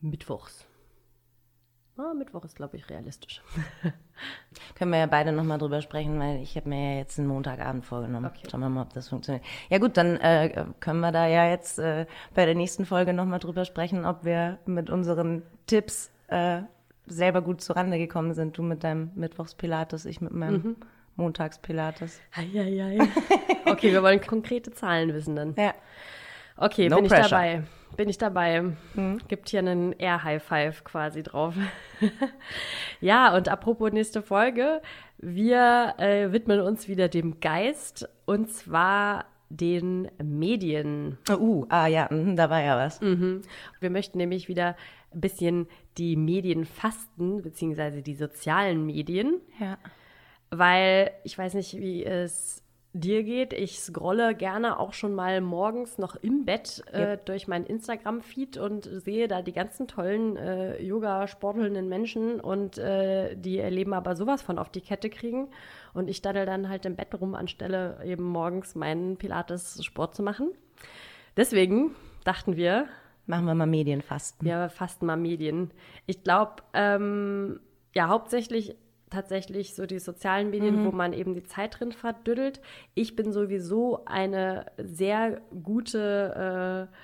mittwochs. 0.00 0.66
Oh, 1.96 2.12
Mittwoch 2.12 2.44
ist, 2.44 2.56
glaube 2.56 2.76
ich, 2.76 2.90
realistisch. 2.90 3.40
Können 4.74 4.90
wir 4.90 4.98
ja 4.98 5.06
beide 5.06 5.30
nochmal 5.30 5.58
drüber 5.58 5.80
sprechen, 5.80 6.18
weil 6.18 6.42
ich 6.42 6.56
habe 6.56 6.68
mir 6.68 6.92
ja 6.92 6.98
jetzt 6.98 7.20
einen 7.20 7.28
Montagabend 7.28 7.84
vorgenommen. 7.84 8.26
Okay. 8.26 8.48
Schauen 8.50 8.60
wir 8.60 8.68
mal, 8.68 8.82
ob 8.82 8.92
das 8.92 9.08
funktioniert. 9.08 9.44
Ja 9.68 9.78
gut, 9.78 9.96
dann 9.96 10.16
äh, 10.16 10.66
können 10.80 10.98
wir 11.00 11.12
da 11.12 11.28
ja 11.28 11.48
jetzt 11.48 11.78
äh, 11.78 12.06
bei 12.34 12.46
der 12.46 12.56
nächsten 12.56 12.84
Folge 12.84 13.12
nochmal 13.12 13.38
drüber 13.38 13.64
sprechen, 13.64 14.04
ob 14.04 14.24
wir 14.24 14.58
mit 14.66 14.90
unseren 14.90 15.42
Tipps 15.66 16.10
äh, 16.28 16.62
selber 17.06 17.42
gut 17.42 17.60
zurande 17.60 17.96
gekommen 17.98 18.34
sind. 18.34 18.58
Du 18.58 18.62
mit 18.62 18.82
deinem 18.82 19.12
Mittwochspilates, 19.14 20.04
ich 20.04 20.20
mit 20.20 20.32
meinem 20.32 20.54
mhm. 20.54 20.76
Montagspilates. 21.14 22.20
Eieiei. 22.34 22.98
okay, 23.66 23.92
wir 23.92 24.02
wollen 24.02 24.20
konkrete 24.20 24.72
Zahlen 24.72 25.14
wissen 25.14 25.36
dann. 25.36 25.54
Ja. 25.58 25.74
Okay, 26.56 26.88
no 26.88 26.96
bin 26.96 27.06
pressure. 27.06 27.24
ich 27.24 27.30
dabei. 27.30 27.62
Bin 27.96 28.08
ich 28.08 28.18
dabei. 28.18 28.62
Mhm. 28.94 29.20
Gibt 29.28 29.48
hier 29.48 29.60
einen 29.60 29.92
Air 29.92 30.24
High 30.24 30.42
Five 30.42 30.84
quasi 30.84 31.22
drauf. 31.22 31.54
ja, 33.00 33.34
und 33.34 33.48
apropos 33.48 33.92
nächste 33.92 34.22
Folge, 34.22 34.82
wir 35.18 35.94
äh, 35.98 36.32
widmen 36.32 36.60
uns 36.60 36.88
wieder 36.88 37.08
dem 37.08 37.40
Geist 37.40 38.08
und 38.24 38.50
zwar 38.50 39.26
den 39.48 40.10
Medien. 40.22 41.18
Oh, 41.30 41.34
uh, 41.34 41.66
ah 41.68 41.86
ja, 41.86 42.08
mh, 42.10 42.34
da 42.34 42.50
war 42.50 42.62
ja 42.62 42.76
was. 42.76 43.00
Mhm. 43.00 43.42
Wir 43.80 43.90
möchten 43.90 44.18
nämlich 44.18 44.48
wieder 44.48 44.76
ein 45.12 45.20
bisschen 45.20 45.68
die 45.96 46.16
Medien 46.16 46.64
fasten, 46.64 47.42
beziehungsweise 47.42 48.02
die 48.02 48.14
sozialen 48.14 48.84
Medien. 48.84 49.40
Ja. 49.60 49.78
Weil 50.50 51.12
ich 51.22 51.38
weiß 51.38 51.54
nicht, 51.54 51.78
wie 51.78 52.04
es 52.04 52.63
dir 52.94 53.24
geht. 53.24 53.52
Ich 53.52 53.80
scrolle 53.80 54.34
gerne 54.34 54.78
auch 54.78 54.92
schon 54.94 55.14
mal 55.14 55.40
morgens 55.40 55.98
noch 55.98 56.14
im 56.14 56.44
Bett 56.44 56.82
äh, 56.92 57.00
ja. 57.00 57.16
durch 57.16 57.48
meinen 57.48 57.66
Instagram-Feed 57.66 58.56
und 58.56 58.84
sehe 58.84 59.26
da 59.26 59.42
die 59.42 59.52
ganzen 59.52 59.88
tollen 59.88 60.36
äh, 60.36 60.80
Yoga-sportelnden 60.80 61.88
Menschen 61.88 62.40
und 62.40 62.78
äh, 62.78 63.34
die 63.36 63.58
erleben 63.58 63.92
aber 63.92 64.14
sowas 64.14 64.42
von 64.42 64.58
auf 64.58 64.70
die 64.70 64.80
Kette 64.80 65.10
kriegen. 65.10 65.48
Und 65.92 66.08
ich 66.08 66.22
daddel 66.22 66.46
dann 66.46 66.68
halt 66.68 66.86
im 66.86 66.94
Bett 66.94 67.08
rum, 67.20 67.34
anstelle 67.34 67.98
eben 68.04 68.22
morgens 68.22 68.76
meinen 68.76 69.16
Pilates-Sport 69.16 70.14
zu 70.14 70.22
machen. 70.22 70.52
Deswegen 71.36 71.96
dachten 72.22 72.56
wir. 72.56 72.86
Machen 73.26 73.46
wir 73.46 73.54
mal 73.54 73.66
Medienfasten. 73.66 74.46
Ja, 74.46 74.68
fasten 74.68 75.06
mal 75.06 75.16
Medien. 75.16 75.72
Ich 76.06 76.22
glaube, 76.22 76.62
ähm, 76.74 77.58
ja, 77.92 78.08
hauptsächlich 78.08 78.76
tatsächlich 79.14 79.74
so 79.74 79.86
die 79.86 79.98
sozialen 79.98 80.50
Medien, 80.50 80.82
mhm. 80.82 80.86
wo 80.86 80.92
man 80.92 81.12
eben 81.12 81.34
die 81.34 81.44
Zeit 81.44 81.78
drin 81.78 81.92
verdüddelt. 81.92 82.60
Ich 82.94 83.16
bin 83.16 83.32
sowieso 83.32 84.04
eine 84.04 84.66
sehr 84.76 85.40
gute 85.62 86.88
äh, 86.90 86.94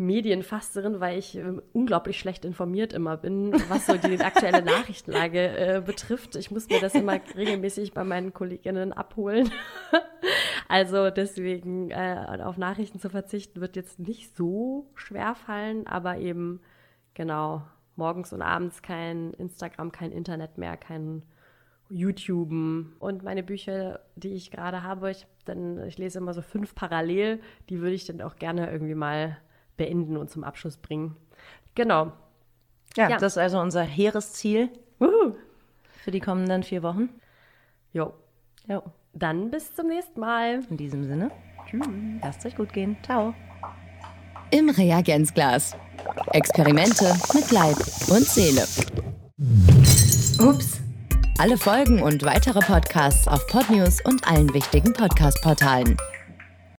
Medienfasterin, 0.00 0.98
weil 0.98 1.18
ich 1.18 1.36
äh, 1.36 1.60
unglaublich 1.72 2.18
schlecht 2.18 2.44
informiert 2.44 2.92
immer 2.92 3.16
bin, 3.16 3.52
was 3.68 3.86
so 3.86 3.96
die 3.96 4.18
aktuelle 4.20 4.62
Nachrichtenlage 4.62 5.56
äh, 5.56 5.82
betrifft. 5.84 6.36
Ich 6.36 6.50
muss 6.50 6.68
mir 6.68 6.80
das 6.80 6.94
immer 6.94 7.20
regelmäßig 7.36 7.92
bei 7.92 8.02
meinen 8.02 8.32
Kolleginnen 8.32 8.92
abholen. 8.92 9.50
also 10.68 11.10
deswegen 11.10 11.90
äh, 11.90 12.38
auf 12.42 12.56
Nachrichten 12.56 12.98
zu 12.98 13.10
verzichten 13.10 13.60
wird 13.60 13.76
jetzt 13.76 13.98
nicht 13.98 14.34
so 14.36 14.90
schwer 14.94 15.34
fallen, 15.34 15.86
aber 15.86 16.16
eben 16.16 16.60
genau 17.12 17.62
morgens 17.96 18.32
und 18.32 18.40
abends 18.40 18.80
kein 18.80 19.34
Instagram, 19.34 19.92
kein 19.92 20.12
Internet 20.12 20.56
mehr, 20.56 20.78
kein 20.78 21.22
YouTube 21.90 22.50
und 22.98 23.22
meine 23.22 23.42
Bücher, 23.42 24.00
die 24.16 24.34
ich 24.34 24.50
gerade 24.50 24.82
habe, 24.82 25.10
ich, 25.10 25.26
dann, 25.44 25.84
ich 25.86 25.98
lese 25.98 26.18
immer 26.18 26.32
so 26.32 26.42
fünf 26.42 26.74
parallel, 26.74 27.40
die 27.68 27.80
würde 27.80 27.94
ich 27.94 28.06
dann 28.06 28.22
auch 28.22 28.36
gerne 28.36 28.70
irgendwie 28.70 28.94
mal 28.94 29.36
beenden 29.76 30.16
und 30.16 30.30
zum 30.30 30.44
Abschluss 30.44 30.76
bringen. 30.76 31.16
Genau. 31.74 32.12
Ja, 32.96 33.08
ja. 33.08 33.18
das 33.18 33.34
ist 33.34 33.38
also 33.38 33.60
unser 33.60 33.82
hehres 33.82 34.32
Ziel 34.32 34.68
Uhu. 35.00 35.34
für 36.02 36.10
die 36.10 36.20
kommenden 36.20 36.62
vier 36.62 36.82
Wochen. 36.82 37.08
Jo. 37.92 38.12
Jo. 38.68 38.82
Dann 39.12 39.50
bis 39.50 39.74
zum 39.74 39.88
nächsten 39.88 40.20
Mal. 40.20 40.60
In 40.70 40.76
diesem 40.76 41.04
Sinne. 41.04 41.30
Tschüss. 41.66 41.86
Lasst 42.22 42.46
euch 42.46 42.56
gut 42.56 42.72
gehen. 42.72 42.96
Ciao. 43.02 43.34
Im 44.50 44.68
Reagenzglas. 44.70 45.76
Experimente 46.32 47.14
mit 47.34 47.50
Leib 47.50 47.78
und 48.08 48.26
Seele. 48.26 48.62
Ups. 50.40 50.80
Alle 51.40 51.56
Folgen 51.56 52.02
und 52.02 52.22
weitere 52.22 52.60
Podcasts 52.60 53.26
auf 53.26 53.46
Podnews 53.46 54.02
und 54.04 54.28
allen 54.28 54.52
wichtigen 54.52 54.92
Podcast-Portalen. 54.92 55.96